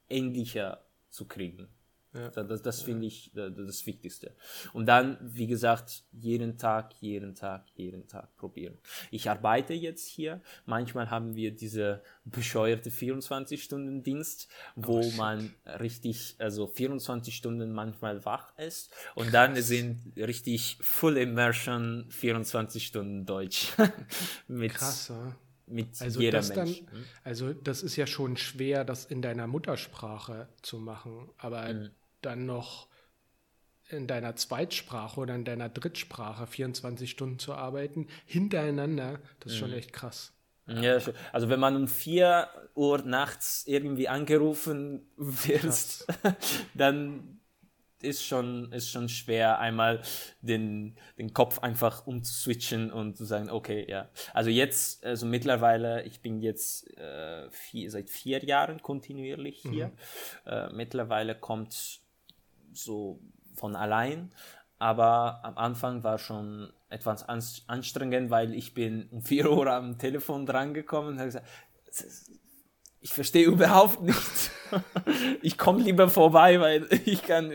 ähnlicher 0.10 0.84
zu 1.10 1.28
kriegen. 1.28 1.68
Das, 2.13 2.34
das, 2.34 2.62
das 2.62 2.82
finde 2.82 3.08
ich 3.08 3.32
das, 3.34 3.86
Wichtigste. 3.86 4.36
Und 4.74 4.86
dann, 4.86 5.17
wie 5.21 5.47
gesagt, 5.47 6.04
jeden 6.12 6.58
Tag, 6.58 6.93
jeden 7.00 7.36
Tag, 7.36 7.65
jeden 7.76 8.06
Tag 8.08 8.36
probieren. 8.36 8.78
Ich 9.12 9.30
arbeite 9.30 9.74
jetzt 9.74 10.08
hier. 10.08 10.41
Manchmal 10.65 11.10
haben 11.10 11.36
wir 11.36 11.56
diese 11.56 12.04
bescheuerte 12.26 12.89
24-Stunden-Dienst, 12.89 14.50
wo 14.76 15.10
man 15.12 15.54
richtig, 15.80 16.36
also 16.38 16.67
24 16.67 17.34
Stunden 17.34 17.71
manchmal 17.71 18.26
wach 18.26 18.58
ist. 18.58 18.93
Und 19.15 19.34
dann 19.34 19.56
sind 19.62 20.13
richtig 20.17 20.78
Full 20.82 21.15
Immersion 21.15 22.08
24 22.10 22.86
Stunden 22.86 23.26
Deutsch. 23.26 23.71
Mit, 24.47 24.74
Krass, 24.74 25.08
ja. 25.10 25.36
mit 25.67 26.02
also 26.02 26.19
jeder 26.19 26.39
das 26.39 26.54
Mensch. 26.54 26.84
Dann, 26.86 27.06
also 27.24 27.54
das 27.54 27.84
ist 27.84 27.95
ja 27.95 28.06
schon 28.06 28.36
schwer, 28.36 28.84
das 28.84 29.06
in 29.06 29.21
deiner 29.21 29.47
Muttersprache 29.47 30.50
zu 30.62 30.78
machen, 30.78 31.30
aber 31.38 31.74
mhm. 31.74 31.89
Dann 32.22 32.46
noch 32.46 32.88
in 33.90 34.08
deiner 34.08 34.36
Zweitsprache 34.36 35.20
oder 35.20 35.36
in 35.36 35.44
deiner 35.44 35.70
Drittsprache 35.70 36.48
24 36.48 37.10
Stunden 37.10 37.40
zu 37.40 37.54
arbeiten, 37.54 38.08
hintereinander, 38.26 39.20
das 39.40 39.54
ist 39.54 39.58
mhm. 39.58 39.66
schon 39.66 39.74
echt 39.74 39.94
krass. 39.94 40.34
Ja, 40.68 41.00
also 41.34 41.50
wenn 41.50 41.60
man 41.60 41.76
um 41.76 41.88
4 41.88 42.48
Uhr 42.76 43.00
nachts 43.00 43.66
irgendwie 43.68 44.08
angerufen 44.08 45.02
wird, 45.18 46.06
dann 46.74 47.42
ist 48.02 48.26
schon, 48.26 48.72
ist 48.72 48.90
schon 48.90 49.10
schwer, 49.10 49.60
einmal 49.60 50.02
den, 50.42 50.96
den 51.18 51.34
Kopf 51.34 51.60
einfach 51.60 52.08
umzuswitchen 52.08 52.92
und 52.92 53.16
zu 53.16 53.26
sagen, 53.26 53.50
okay, 53.50 53.86
ja. 53.88 54.10
Also 54.34 54.50
jetzt, 54.50 55.06
also 55.06 55.26
mittlerweile, 55.26 56.04
ich 56.04 56.22
bin 56.22 56.42
jetzt 56.42 56.98
äh, 56.98 57.50
vier, 57.52 57.92
seit 57.92 58.10
vier 58.10 58.44
Jahren 58.44 58.82
kontinuierlich 58.82 59.62
hier. 59.62 59.88
Mhm. 59.88 59.94
Äh, 60.46 60.70
mittlerweile 60.74 61.36
kommt 61.36 62.01
so 62.74 63.20
von 63.56 63.76
allein, 63.76 64.32
aber 64.80 65.44
am 65.44 65.58
Anfang 65.58 66.04
war 66.04 66.18
schon 66.18 66.72
etwas 66.90 67.24
anstrengend, 67.30 68.32
weil 68.32 68.54
ich 68.54 68.74
bin 68.74 69.08
um 69.12 69.22
4 69.22 69.52
Uhr 69.52 69.68
am 69.68 69.98
Telefon 69.98 70.46
drangekommen 70.46 71.14
und 71.14 71.20
habe 71.20 71.28
gesagt, 71.28 71.48
ich 73.02 73.14
verstehe 73.14 73.46
überhaupt 73.46 74.02
nichts. 74.02 74.52
ich 75.42 75.58
komme 75.58 75.84
lieber 75.84 76.08
vorbei, 76.08 76.60
weil 76.60 76.88
ich 77.06 77.24
kann, 77.24 77.52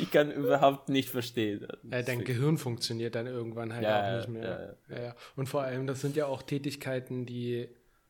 ich 0.00 0.10
kann 0.10 0.30
überhaupt 0.30 0.88
nicht 0.88 1.10
verstehen. 1.10 1.66
Ja, 1.90 2.02
dein 2.02 2.24
Gehirn 2.24 2.56
funktioniert 2.56 3.14
dann 3.14 3.26
irgendwann 3.26 3.72
halt 3.72 3.84
ja, 3.84 4.00
auch 4.00 4.16
nicht 4.16 4.28
mehr. 4.28 4.76
Ja, 4.88 5.02
ja. 5.02 5.14
Und 5.36 5.48
vor 5.48 5.62
allem, 5.62 5.86
das 5.86 6.00
sind 6.00 6.16
ja 6.16 6.26
auch 6.26 6.42
Tätigkeiten, 6.42 7.26
die 7.26 7.68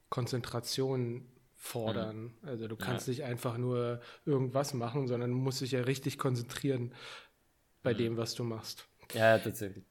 Konzentration 0.09 1.27
fordern. 1.59 2.23
Mhm. 2.23 2.49
Also 2.49 2.68
du 2.68 2.77
kannst 2.77 3.09
nicht 3.09 3.25
einfach 3.25 3.59
nur 3.59 4.01
irgendwas 4.25 4.73
machen, 4.73 5.09
sondern 5.09 5.31
musst 5.31 5.61
dich 5.61 5.73
ja 5.73 5.83
richtig 5.83 6.16
konzentrieren 6.16 6.94
bei 7.83 7.92
mhm. 7.92 7.99
dem, 7.99 8.16
was 8.16 8.35
du 8.35 8.44
machst. 8.44 8.88
Ja, 9.12 9.38
tatsächlich. 9.38 9.85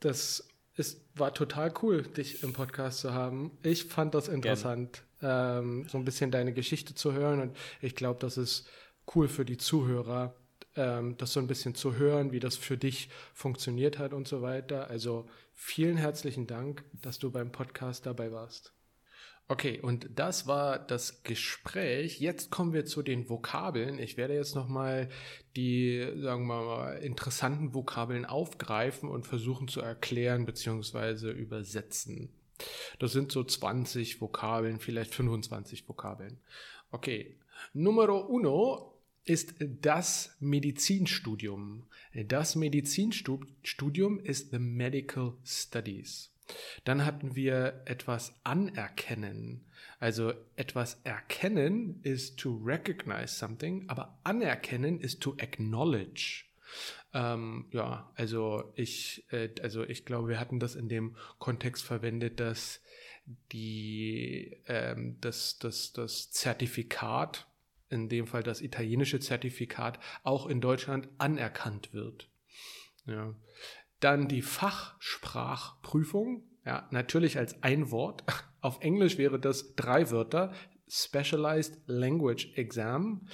Das 0.00 0.46
ist, 0.76 1.04
war 1.14 1.34
total 1.34 1.72
cool, 1.82 2.02
dich 2.02 2.42
im 2.44 2.52
Podcast 2.52 3.00
zu 3.00 3.12
haben. 3.12 3.58
Ich 3.62 3.84
fand 3.84 4.14
das 4.14 4.28
interessant 4.28 5.02
ähm, 5.22 5.86
so 5.88 5.98
ein 5.98 6.04
bisschen 6.04 6.30
deine 6.30 6.52
Geschichte 6.52 6.94
zu 6.94 7.12
hören. 7.12 7.40
Und 7.40 7.56
ich 7.80 7.96
glaube, 7.96 8.20
das 8.20 8.36
ist 8.36 8.68
cool 9.14 9.28
für 9.28 9.44
die 9.44 9.56
Zuhörer, 9.56 10.34
ähm, 10.76 11.16
das 11.16 11.32
so 11.32 11.40
ein 11.40 11.46
bisschen 11.46 11.74
zu 11.74 11.96
hören, 11.96 12.32
wie 12.32 12.40
das 12.40 12.56
für 12.56 12.76
dich 12.76 13.08
funktioniert 13.34 13.98
hat 13.98 14.12
und 14.12 14.28
so 14.28 14.42
weiter. 14.42 14.88
Also 14.88 15.28
vielen 15.54 15.96
herzlichen 15.96 16.46
Dank, 16.46 16.84
dass 16.92 17.18
du 17.18 17.30
beim 17.30 17.50
Podcast 17.50 18.06
dabei 18.06 18.30
warst. 18.30 18.72
Okay, 19.50 19.80
und 19.80 20.10
das 20.14 20.46
war 20.46 20.78
das 20.78 21.22
Gespräch. 21.22 22.20
Jetzt 22.20 22.50
kommen 22.50 22.74
wir 22.74 22.84
zu 22.84 23.02
den 23.02 23.30
Vokabeln. 23.30 23.98
Ich 23.98 24.18
werde 24.18 24.34
jetzt 24.34 24.54
nochmal 24.54 25.08
die, 25.56 26.06
sagen 26.18 26.46
wir 26.46 26.62
mal, 26.62 26.98
interessanten 26.98 27.72
Vokabeln 27.72 28.26
aufgreifen 28.26 29.08
und 29.08 29.26
versuchen 29.26 29.66
zu 29.66 29.80
erklären 29.80 30.44
bzw. 30.44 31.30
übersetzen. 31.30 32.28
Das 32.98 33.12
sind 33.12 33.32
so 33.32 33.42
20 33.42 34.20
Vokabeln, 34.20 34.80
vielleicht 34.80 35.14
25 35.14 35.88
Vokabeln. 35.88 36.40
Okay. 36.90 37.38
Numero 37.72 38.18
uno 38.18 39.00
ist 39.24 39.54
das 39.58 40.36
Medizinstudium. 40.40 41.86
Das 42.26 42.54
Medizinstudium 42.54 44.20
ist 44.20 44.50
the 44.50 44.58
Medical 44.58 45.38
Studies. 45.42 46.32
Dann 46.84 47.04
hatten 47.04 47.34
wir 47.34 47.82
etwas 47.84 48.34
anerkennen. 48.44 49.64
Also 50.00 50.32
etwas 50.56 51.00
erkennen 51.04 52.00
ist 52.02 52.38
to 52.38 52.60
recognize 52.64 53.34
something, 53.34 53.88
aber 53.88 54.18
anerkennen 54.24 55.00
ist 55.00 55.20
to 55.20 55.36
acknowledge. 55.40 56.44
Ähm, 57.14 57.66
ja, 57.72 58.10
also 58.14 58.72
ich, 58.74 59.24
äh, 59.30 59.50
also 59.62 59.82
ich 59.84 60.04
glaube, 60.04 60.28
wir 60.28 60.40
hatten 60.40 60.60
das 60.60 60.74
in 60.74 60.88
dem 60.88 61.16
Kontext 61.38 61.84
verwendet, 61.84 62.38
dass 62.40 62.80
die, 63.52 64.56
ähm, 64.66 65.16
das, 65.20 65.58
das, 65.58 65.92
das 65.92 66.30
Zertifikat, 66.30 67.46
in 67.90 68.08
dem 68.08 68.26
Fall 68.26 68.42
das 68.42 68.60
italienische 68.60 69.20
Zertifikat, 69.20 69.98
auch 70.22 70.46
in 70.46 70.60
Deutschland 70.60 71.08
anerkannt 71.18 71.92
wird. 71.92 72.28
Ja. 73.06 73.34
Dann 74.00 74.28
die 74.28 74.42
Fachsprachprüfung, 74.42 76.44
ja, 76.64 76.86
natürlich 76.90 77.38
als 77.38 77.62
ein 77.62 77.90
Wort. 77.90 78.24
Auf 78.60 78.80
Englisch 78.80 79.18
wäre 79.18 79.38
das 79.38 79.74
drei 79.74 80.10
Wörter. 80.10 80.52
Specialized 80.88 81.78
Language 81.86 82.56
Exam. 82.56 83.28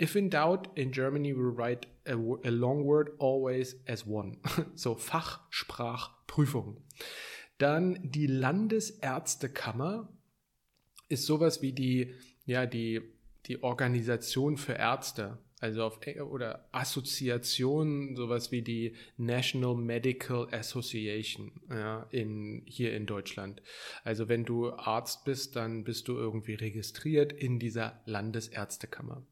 If 0.00 0.16
in 0.16 0.30
doubt, 0.30 0.70
in 0.74 0.90
Germany 0.90 1.34
we 1.34 1.56
write 1.56 1.88
a, 2.06 2.12
a 2.12 2.50
long 2.50 2.84
word 2.84 3.10
always 3.18 3.76
as 3.86 4.06
one. 4.06 4.38
so 4.74 4.94
Fachsprachprüfung. 4.94 6.82
Dann 7.58 7.98
die 8.02 8.26
Landesärztekammer 8.26 10.08
ist 11.08 11.26
sowas 11.26 11.62
wie 11.62 11.72
die, 11.72 12.14
ja, 12.44 12.66
die, 12.66 13.02
die 13.46 13.62
Organisation 13.62 14.56
für 14.56 14.72
Ärzte. 14.72 15.38
Also 15.62 15.84
auf, 15.84 16.00
oder 16.28 16.68
Assoziation, 16.72 18.16
sowas 18.16 18.50
wie 18.50 18.62
die 18.62 18.96
National 19.16 19.76
Medical 19.76 20.48
Association 20.52 21.52
ja, 21.70 22.04
in, 22.10 22.64
hier 22.66 22.96
in 22.96 23.06
Deutschland. 23.06 23.62
Also 24.02 24.28
wenn 24.28 24.44
du 24.44 24.72
Arzt 24.72 25.24
bist, 25.24 25.54
dann 25.54 25.84
bist 25.84 26.08
du 26.08 26.16
irgendwie 26.16 26.54
registriert 26.54 27.32
in 27.32 27.60
dieser 27.60 28.02
Landesärztekammer. 28.06 29.24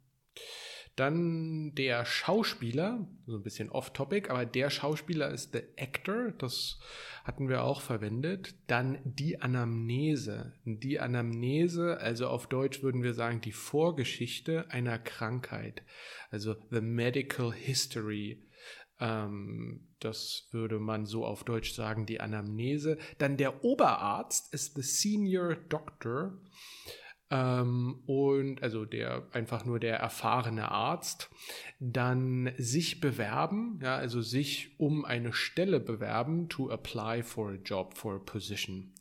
Dann 0.96 1.74
der 1.74 2.04
Schauspieler, 2.04 3.08
so 3.26 3.36
ein 3.36 3.42
bisschen 3.42 3.70
off-topic, 3.70 4.30
aber 4.30 4.44
der 4.44 4.70
Schauspieler 4.70 5.30
ist 5.30 5.52
the 5.52 5.62
actor, 5.76 6.32
das 6.32 6.78
hatten 7.24 7.48
wir 7.48 7.62
auch 7.62 7.80
verwendet. 7.80 8.54
Dann 8.66 8.98
die 9.04 9.40
Anamnese. 9.40 10.52
Die 10.64 11.00
Anamnese, 11.00 11.98
also 11.98 12.28
auf 12.28 12.48
Deutsch 12.48 12.82
würden 12.82 13.02
wir 13.02 13.14
sagen, 13.14 13.40
die 13.40 13.52
Vorgeschichte 13.52 14.70
einer 14.70 14.98
Krankheit. 14.98 15.82
Also 16.30 16.56
the 16.70 16.80
medical 16.80 17.52
history. 17.52 18.42
Ähm, 18.98 19.88
das 20.00 20.48
würde 20.50 20.78
man 20.78 21.06
so 21.06 21.24
auf 21.24 21.44
Deutsch 21.44 21.72
sagen, 21.72 22.06
die 22.06 22.20
Anamnese. 22.20 22.98
Dann 23.18 23.36
der 23.36 23.64
Oberarzt 23.64 24.52
ist 24.52 24.74
the 24.74 24.82
senior 24.82 25.54
doctor. 25.54 26.38
Ähm, 27.30 28.02
und 28.06 28.62
also 28.62 28.84
der 28.84 29.28
einfach 29.32 29.64
nur 29.64 29.78
der 29.78 29.96
erfahrene 29.96 30.70
Arzt, 30.70 31.30
dann 31.78 32.52
sich 32.58 33.00
bewerben, 33.00 33.78
ja, 33.82 33.96
also 33.96 34.20
sich 34.20 34.74
um 34.78 35.04
eine 35.04 35.32
Stelle 35.32 35.78
bewerben, 35.78 36.48
to 36.48 36.70
apply 36.70 37.22
for 37.22 37.52
a 37.52 37.58
job, 37.64 37.96
for 37.96 38.16
a 38.16 38.18
position. 38.18 38.92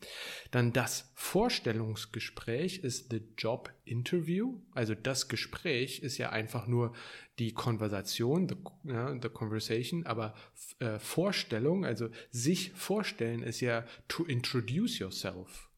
Dann 0.52 0.74
das 0.74 1.12
Vorstellungsgespräch 1.16 2.80
ist 2.80 3.10
the 3.10 3.22
job 3.38 3.74
interview, 3.84 4.62
also 4.74 4.94
das 4.94 5.28
Gespräch 5.28 6.00
ist 6.00 6.20
ja 6.20 6.30
einfach 6.30 6.68
nur 6.68 6.94
die 7.40 7.54
Konversation, 7.54 8.48
the, 8.48 8.56
ja, 8.84 9.12
the 9.20 9.30
conversation, 9.30 10.06
aber 10.06 10.36
äh, 10.80 11.00
Vorstellung, 11.00 11.84
also 11.84 12.10
sich 12.30 12.74
vorstellen 12.74 13.42
ist 13.42 13.62
ja 13.62 13.86
to 14.08 14.24
introduce 14.24 15.00
yourself. 15.00 15.69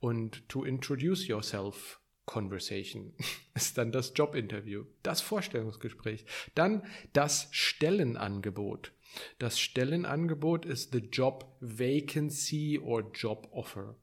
Und 0.00 0.48
to 0.48 0.64
introduce 0.64 1.26
yourself 1.26 2.00
Conversation 2.26 3.14
ist 3.54 3.78
dann 3.78 3.92
das 3.92 4.12
Jobinterview, 4.14 4.84
das 5.02 5.20
Vorstellungsgespräch. 5.20 6.26
Dann 6.54 6.82
das 7.12 7.48
Stellenangebot. 7.52 8.92
Das 9.38 9.58
Stellenangebot 9.58 10.66
ist 10.66 10.92
the 10.92 10.98
Job 10.98 11.56
Vacancy 11.60 12.80
or 12.82 13.10
Job 13.14 13.48
Offer. 13.52 13.96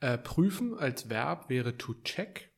Äh, 0.00 0.16
prüfen 0.16 0.78
als 0.78 1.10
Verb 1.10 1.50
wäre 1.50 1.76
to 1.76 1.94
check. 2.04 2.50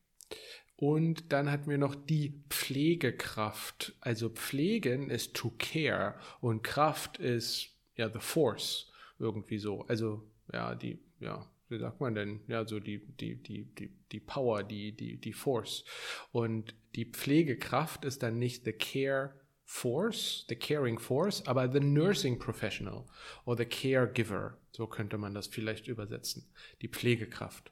Und 0.75 1.31
dann 1.31 1.51
hatten 1.51 1.69
wir 1.69 1.77
noch 1.77 1.95
die 1.95 2.43
Pflegekraft. 2.49 3.95
Also 3.99 4.29
pflegen 4.29 5.09
ist 5.09 5.33
to 5.33 5.51
care 5.57 6.15
und 6.39 6.63
Kraft 6.63 7.17
ist 7.17 7.69
ja 7.95 8.09
the 8.09 8.19
force 8.19 8.91
irgendwie 9.19 9.57
so. 9.57 9.81
Also 9.87 10.29
ja 10.51 10.75
die 10.75 11.02
ja 11.23 11.49
wie 11.73 11.79
sagt 11.79 11.99
man 11.99 12.15
denn, 12.15 12.41
ja, 12.47 12.65
so 12.65 12.79
die, 12.79 12.99
die, 12.99 13.35
die, 13.35 13.65
die, 13.75 13.91
die 14.11 14.19
Power, 14.19 14.63
die, 14.63 14.95
die, 14.95 15.17
die 15.17 15.33
Force. 15.33 15.83
Und 16.31 16.75
die 16.95 17.05
Pflegekraft 17.05 18.05
ist 18.05 18.23
dann 18.23 18.39
nicht 18.39 18.63
the 18.65 18.73
care 18.73 19.33
force, 19.65 20.45
the 20.49 20.55
caring 20.55 20.99
force, 20.99 21.45
aber 21.47 21.71
the 21.71 21.79
nursing 21.79 22.37
professional 22.37 23.05
oder 23.45 23.63
the 23.63 23.69
caregiver. 23.69 24.57
So 24.71 24.87
könnte 24.87 25.17
man 25.17 25.33
das 25.33 25.47
vielleicht 25.47 25.87
übersetzen. 25.87 26.47
Die 26.81 26.87
Pflegekraft. 26.89 27.71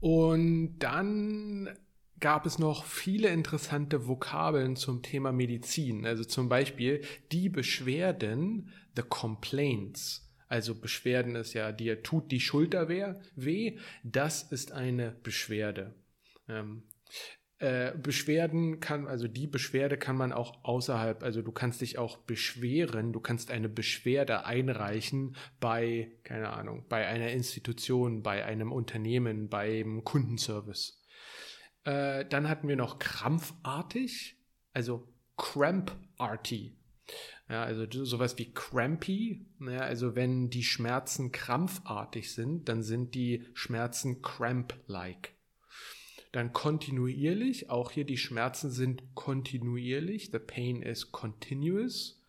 Und 0.00 0.78
dann 0.80 1.70
gab 2.20 2.46
es 2.46 2.58
noch 2.58 2.84
viele 2.84 3.28
interessante 3.28 4.06
Vokabeln 4.06 4.76
zum 4.76 5.02
Thema 5.02 5.32
Medizin. 5.32 6.06
Also 6.06 6.24
zum 6.24 6.48
Beispiel 6.48 7.02
die 7.32 7.48
Beschwerden, 7.48 8.70
the 8.96 9.02
complaints 9.02 10.23
Also 10.54 10.76
Beschwerden 10.76 11.34
ist 11.34 11.52
ja, 11.52 11.72
dir 11.72 12.04
tut 12.04 12.30
die 12.30 12.38
Schulter 12.38 12.88
weh. 12.88 13.78
Das 14.04 14.44
ist 14.52 14.70
eine 14.70 15.10
Beschwerde. 15.10 15.96
Ähm, 16.48 16.84
äh, 17.58 17.90
Beschwerden 17.98 18.78
kann, 18.78 19.08
also 19.08 19.26
die 19.26 19.48
Beschwerde 19.48 19.98
kann 19.98 20.16
man 20.16 20.32
auch 20.32 20.62
außerhalb, 20.62 21.24
also 21.24 21.42
du 21.42 21.50
kannst 21.50 21.80
dich 21.80 21.98
auch 21.98 22.18
beschweren, 22.18 23.12
du 23.12 23.18
kannst 23.18 23.50
eine 23.50 23.68
Beschwerde 23.68 24.44
einreichen 24.44 25.34
bei, 25.58 26.12
keine 26.22 26.50
Ahnung, 26.50 26.86
bei 26.88 27.04
einer 27.04 27.32
Institution, 27.32 28.22
bei 28.22 28.44
einem 28.44 28.70
Unternehmen, 28.70 29.48
beim 29.48 30.04
Kundenservice. 30.04 31.02
Äh, 31.82 32.26
dann 32.26 32.48
hatten 32.48 32.68
wir 32.68 32.76
noch 32.76 33.00
krampfartig, 33.00 34.36
also 34.72 35.12
cramparty. 35.36 36.76
Ja, 37.48 37.62
also 37.62 37.86
sowas 38.04 38.38
wie 38.38 38.52
crampy, 38.52 39.44
ja, 39.60 39.80
also 39.80 40.14
wenn 40.16 40.48
die 40.48 40.64
Schmerzen 40.64 41.30
krampfartig 41.30 42.32
sind, 42.32 42.68
dann 42.70 42.82
sind 42.82 43.14
die 43.14 43.44
Schmerzen 43.52 44.22
cramp-like. 44.22 45.34
Dann 46.32 46.52
kontinuierlich, 46.52 47.68
auch 47.68 47.90
hier 47.90 48.04
die 48.04 48.16
Schmerzen 48.16 48.70
sind 48.70 49.14
kontinuierlich, 49.14 50.30
the 50.32 50.38
pain 50.38 50.80
is 50.80 51.12
continuous. 51.12 52.22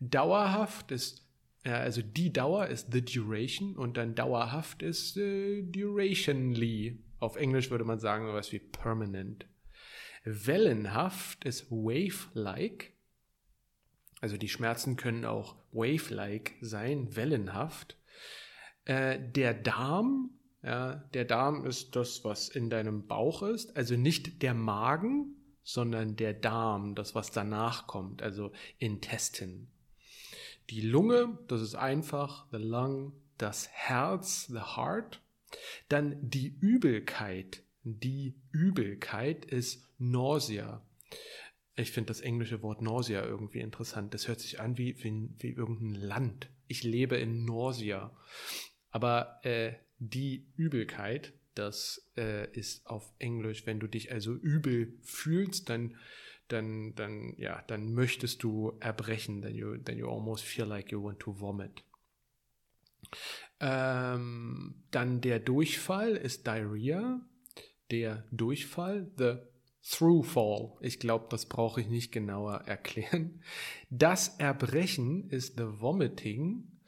Dauerhaft 0.00 0.90
ist, 0.90 1.28
ja, 1.64 1.74
also 1.74 2.00
die 2.00 2.32
Dauer 2.32 2.66
ist 2.68 2.92
the 2.92 3.04
duration 3.04 3.76
und 3.76 3.98
dann 3.98 4.14
dauerhaft 4.14 4.82
ist 4.82 5.18
äh, 5.18 5.62
durationly. 5.62 6.98
Auf 7.18 7.36
Englisch 7.36 7.70
würde 7.70 7.84
man 7.84 8.00
sagen 8.00 8.26
sowas 8.26 8.50
wie 8.52 8.58
permanent. 8.58 9.46
Wellenhaft 10.24 11.44
ist 11.44 11.70
wave-like. 11.70 12.92
Also 14.22 14.36
die 14.36 14.48
Schmerzen 14.48 14.96
können 14.96 15.24
auch 15.24 15.56
wave-like 15.72 16.54
sein, 16.60 17.16
wellenhaft. 17.16 17.98
Äh, 18.84 19.18
der 19.20 19.52
Darm, 19.52 20.30
ja, 20.62 20.94
der 21.12 21.24
Darm 21.24 21.66
ist 21.66 21.96
das, 21.96 22.24
was 22.24 22.48
in 22.48 22.70
deinem 22.70 23.08
Bauch 23.08 23.42
ist. 23.42 23.76
Also 23.76 23.96
nicht 23.96 24.40
der 24.42 24.54
Magen, 24.54 25.34
sondern 25.64 26.14
der 26.14 26.34
Darm, 26.34 26.94
das, 26.94 27.16
was 27.16 27.32
danach 27.32 27.88
kommt, 27.88 28.22
also 28.22 28.52
Intestin. 28.78 29.66
Die 30.70 30.82
Lunge, 30.82 31.36
das 31.48 31.60
ist 31.60 31.74
einfach, 31.74 32.46
the 32.52 32.58
lung, 32.58 33.14
das 33.38 33.68
Herz, 33.72 34.46
the 34.46 34.60
heart. 34.76 35.20
Dann 35.88 36.16
die 36.22 36.46
Übelkeit. 36.60 37.64
Die 37.82 38.36
Übelkeit 38.52 39.44
ist 39.44 39.84
Nausea. 39.98 40.80
Ich 41.74 41.90
finde 41.90 42.08
das 42.08 42.20
englische 42.20 42.62
Wort 42.62 42.82
Nausea 42.82 43.24
irgendwie 43.24 43.60
interessant. 43.60 44.12
Das 44.12 44.28
hört 44.28 44.40
sich 44.40 44.60
an 44.60 44.76
wie, 44.76 45.02
wie, 45.02 45.30
wie 45.38 45.52
irgendein 45.52 45.94
Land. 45.94 46.50
Ich 46.68 46.82
lebe 46.82 47.16
in 47.16 47.44
Nausea. 47.44 48.14
Aber 48.90 49.40
äh, 49.42 49.72
die 49.98 50.46
Übelkeit, 50.56 51.32
das 51.54 52.10
äh, 52.16 52.50
ist 52.52 52.86
auf 52.86 53.10
Englisch, 53.18 53.66
wenn 53.66 53.80
du 53.80 53.86
dich 53.86 54.12
also 54.12 54.34
übel 54.34 54.98
fühlst, 55.02 55.70
dann, 55.70 55.96
dann, 56.48 56.94
dann, 56.94 57.34
ja, 57.38 57.62
dann 57.66 57.94
möchtest 57.94 58.42
du 58.42 58.76
erbrechen. 58.80 59.40
Then 59.40 59.54
you, 59.54 59.78
then 59.78 59.98
you 59.98 60.10
almost 60.10 60.44
feel 60.44 60.66
like 60.66 60.92
you 60.92 61.02
want 61.02 61.20
to 61.20 61.40
vomit. 61.40 61.84
Ähm, 63.60 64.74
dann 64.90 65.20
der 65.22 65.38
Durchfall 65.38 66.16
ist 66.16 66.46
Diarrhea. 66.46 67.20
Der 67.90 68.24
Durchfall, 68.30 69.10
the 69.16 69.36
Throughfall. 69.82 70.72
Ich 70.80 70.98
glaube, 70.98 71.26
das 71.30 71.46
brauche 71.46 71.80
ich 71.80 71.88
nicht 71.88 72.12
genauer 72.12 72.54
erklären. 72.66 73.42
Das 73.90 74.36
Erbrechen 74.38 75.28
ist 75.28 75.56
the 75.58 75.80
Vomiting. 75.80 76.80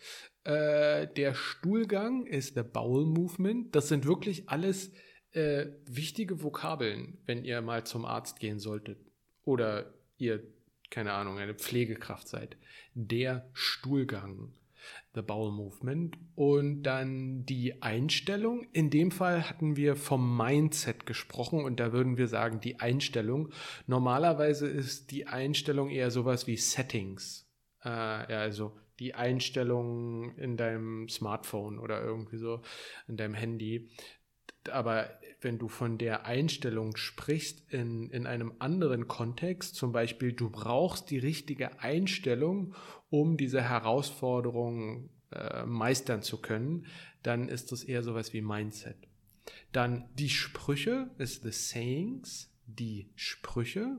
Äh, 0.44 1.08
der 1.08 1.34
Stuhlgang 1.34 2.26
ist 2.26 2.54
the 2.54 2.62
Bowel 2.62 3.06
Movement. 3.06 3.74
Das 3.74 3.88
sind 3.88 4.04
wirklich 4.06 4.48
alles 4.48 4.92
äh, 5.32 5.66
wichtige 5.86 6.42
Vokabeln, 6.42 7.18
wenn 7.26 7.44
ihr 7.44 7.60
mal 7.62 7.84
zum 7.84 8.04
Arzt 8.04 8.38
gehen 8.38 8.58
solltet. 8.58 8.98
Oder 9.42 9.92
ihr, 10.16 10.42
keine 10.90 11.12
Ahnung, 11.12 11.38
eine 11.38 11.54
Pflegekraft 11.54 12.28
seid. 12.28 12.56
Der 12.94 13.48
Stuhlgang 13.52 14.54
the 15.14 15.22
Bowel 15.22 15.52
Movement 15.52 16.16
und 16.34 16.82
dann 16.82 17.44
die 17.44 17.82
Einstellung. 17.82 18.66
In 18.72 18.90
dem 18.90 19.10
Fall 19.10 19.48
hatten 19.48 19.76
wir 19.76 19.96
vom 19.96 20.36
Mindset 20.36 21.06
gesprochen 21.06 21.64
und 21.64 21.80
da 21.80 21.92
würden 21.92 22.16
wir 22.16 22.28
sagen, 22.28 22.60
die 22.60 22.80
Einstellung. 22.80 23.50
Normalerweise 23.86 24.66
ist 24.66 25.10
die 25.10 25.26
Einstellung 25.26 25.90
eher 25.90 26.10
sowas 26.10 26.46
wie 26.46 26.56
Settings. 26.56 27.48
Äh, 27.84 27.88
ja, 27.88 28.40
also 28.40 28.76
die 28.98 29.14
Einstellung 29.14 30.36
in 30.36 30.56
deinem 30.56 31.08
Smartphone 31.08 31.78
oder 31.78 32.02
irgendwie 32.02 32.36
so 32.36 32.62
in 33.08 33.16
deinem 33.16 33.34
Handy 33.34 33.90
aber 34.70 35.10
wenn 35.44 35.58
du 35.58 35.68
von 35.68 35.98
der 35.98 36.24
Einstellung 36.24 36.96
sprichst 36.96 37.70
in, 37.70 38.10
in 38.10 38.26
einem 38.26 38.54
anderen 38.58 39.06
Kontext, 39.06 39.74
zum 39.76 39.92
Beispiel 39.92 40.32
du 40.32 40.50
brauchst 40.50 41.10
die 41.10 41.18
richtige 41.18 41.80
Einstellung, 41.80 42.74
um 43.10 43.36
diese 43.36 43.62
Herausforderung 43.62 45.10
äh, 45.30 45.64
meistern 45.66 46.22
zu 46.22 46.40
können, 46.40 46.86
dann 47.22 47.48
ist 47.48 47.72
das 47.72 47.84
eher 47.84 48.02
sowas 48.02 48.32
wie 48.32 48.40
Mindset. 48.40 48.96
Dann 49.72 50.08
die 50.14 50.30
Sprüche 50.30 51.10
ist 51.18 51.42
the 51.42 51.52
sayings, 51.52 52.50
die 52.66 53.12
Sprüche. 53.14 53.98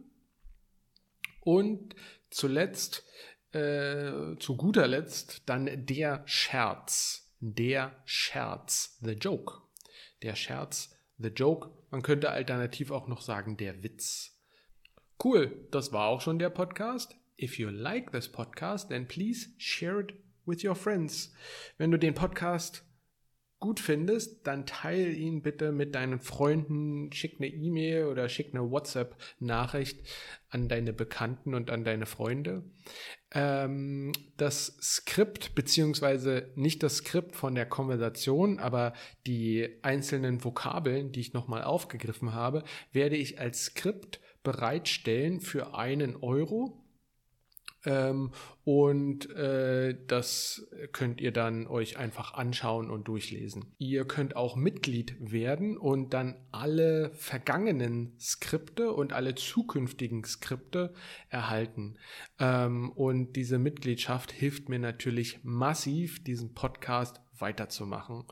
Und 1.42 1.96
zuletzt, 2.32 3.06
äh, 3.52 4.36
zu 4.40 4.58
guter 4.58 4.88
Letzt, 4.88 5.44
dann 5.46 5.86
der 5.86 6.24
Scherz, 6.26 7.32
der 7.40 8.02
Scherz, 8.06 8.98
the 9.02 9.12
joke 9.12 9.65
der 10.26 10.36
Scherz, 10.36 10.98
the 11.20 11.30
joke. 11.30 11.70
Man 11.92 12.02
könnte 12.02 12.32
alternativ 12.32 12.92
auch 12.92 13.08
noch 13.08 13.22
sagen, 13.22 13.58
der 13.58 13.84
Witz. 13.84 14.42
Cool, 15.24 15.68
das 15.72 15.94
war 15.94 16.08
auch 16.08 16.20
schon 16.20 16.40
der 16.40 16.50
Podcast. 16.50 17.16
If 17.40 17.60
you 17.60 17.70
like 17.70 18.12
this 18.12 18.30
podcast, 18.30 18.90
then 18.90 19.08
please 19.08 19.50
share 19.58 20.02
it 20.02 20.16
with 20.46 20.64
your 20.64 20.76
friends. 20.76 21.34
Wenn 21.78 21.92
du 21.92 22.00
den 22.00 22.16
Podcast 22.16 22.84
gut 23.60 23.80
findest, 23.80 24.46
dann 24.46 24.66
teile 24.66 25.10
ihn 25.10 25.42
bitte 25.42 25.72
mit 25.72 25.96
deinen 25.96 26.20
Freunden, 26.20 27.12
schick 27.12 27.38
eine 27.40 27.48
E-Mail 27.48 28.06
oder 28.06 28.30
schick 28.30 28.54
eine 28.54 28.70
WhatsApp-Nachricht 28.70 30.06
an 30.50 30.68
deine 30.68 30.94
Bekannten 30.94 31.54
und 31.54 31.70
an 31.70 31.84
deine 31.84 32.06
Freunde. 32.06 32.64
Ähm, 33.32 34.12
das 34.38 34.78
Skript, 34.82 35.56
beziehungsweise 35.56 36.52
nicht 36.56 36.84
das 36.84 36.98
Skript 36.98 37.36
von 37.36 37.56
der 37.56 37.66
Konversation, 37.66 38.60
aber 38.60 38.94
die 39.26 39.80
einzelnen 39.82 40.44
Vokabeln, 40.44 41.12
die 41.12 41.22
ich 41.22 41.34
nochmal 41.34 41.64
aufgegriffen 41.64 42.34
habe, 42.34 42.64
werde 42.92 43.16
ich 43.16 43.40
als 43.40 43.66
Skript 43.66 44.20
bereitstellen 44.44 45.42
für 45.42 45.76
einen 45.76 46.16
Euro 46.18 46.85
ähm, 47.86 48.32
und 48.64 49.30
äh, 49.32 49.96
das 50.08 50.68
könnt 50.92 51.22
ihr 51.22 51.32
dann 51.32 51.68
euch 51.68 51.98
einfach 51.98 52.34
anschauen 52.34 52.90
und 52.90 53.08
durchlesen. 53.08 53.74
Ihr 53.78 54.06
könnt 54.06 54.36
auch 54.36 54.56
Mitglied 54.56 55.16
werden 55.20 55.78
und 55.78 56.14
dann 56.14 56.36
alle 56.52 57.12
vergangenen 57.14 58.16
Skripte 58.20 58.92
und 58.92 59.14
alle 59.14 59.36
zukünftigen 59.36 60.24
Skripte 60.24 60.94
erhalten. 61.30 61.98
Ähm, 62.40 62.92
und 62.92 63.36
diese 63.36 63.60
Mitgliedschaft 63.60 64.32
hilft 64.32 64.70
mir 64.70 64.80
natürlich 64.80 65.40
massiv, 65.44 66.24
diesen 66.24 66.54
Podcast 66.54 67.22
weiterzumachen. 67.40 68.26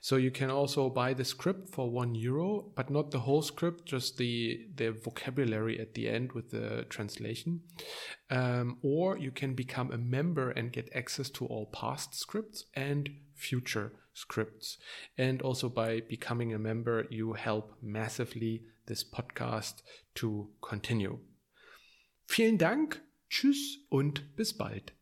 So 0.00 0.16
you 0.16 0.30
can 0.30 0.50
also 0.50 0.90
buy 0.90 1.14
the 1.14 1.24
script 1.24 1.70
for 1.70 1.90
one 1.90 2.14
euro, 2.14 2.72
but 2.74 2.90
not 2.90 3.10
the 3.10 3.20
whole 3.20 3.42
script, 3.42 3.86
just 3.86 4.16
the, 4.16 4.66
the 4.74 4.92
vocabulary 4.92 5.78
at 5.80 5.94
the 5.94 6.08
end 6.08 6.32
with 6.32 6.50
the 6.50 6.86
translation. 6.88 7.60
Um, 8.30 8.78
or 8.82 9.18
you 9.18 9.30
can 9.30 9.54
become 9.54 9.92
a 9.92 9.98
member 9.98 10.50
and 10.50 10.72
get 10.72 10.90
access 10.94 11.30
to 11.30 11.46
all 11.46 11.66
past 11.66 12.14
scripts 12.14 12.64
and 12.74 13.10
future 13.34 13.92
scripts. 14.14 14.78
And 15.18 15.42
also 15.42 15.68
by 15.68 16.00
becoming 16.00 16.54
a 16.54 16.58
member, 16.58 17.06
you 17.10 17.34
help 17.34 17.74
massively 17.82 18.62
this 18.86 19.04
podcast 19.04 19.82
to 20.16 20.48
continue. 20.60 21.18
Vielen 22.26 22.58
Dank, 22.58 23.02
tschüss 23.30 23.76
und 23.88 24.36
bis 24.36 24.52
bald. 24.52 24.96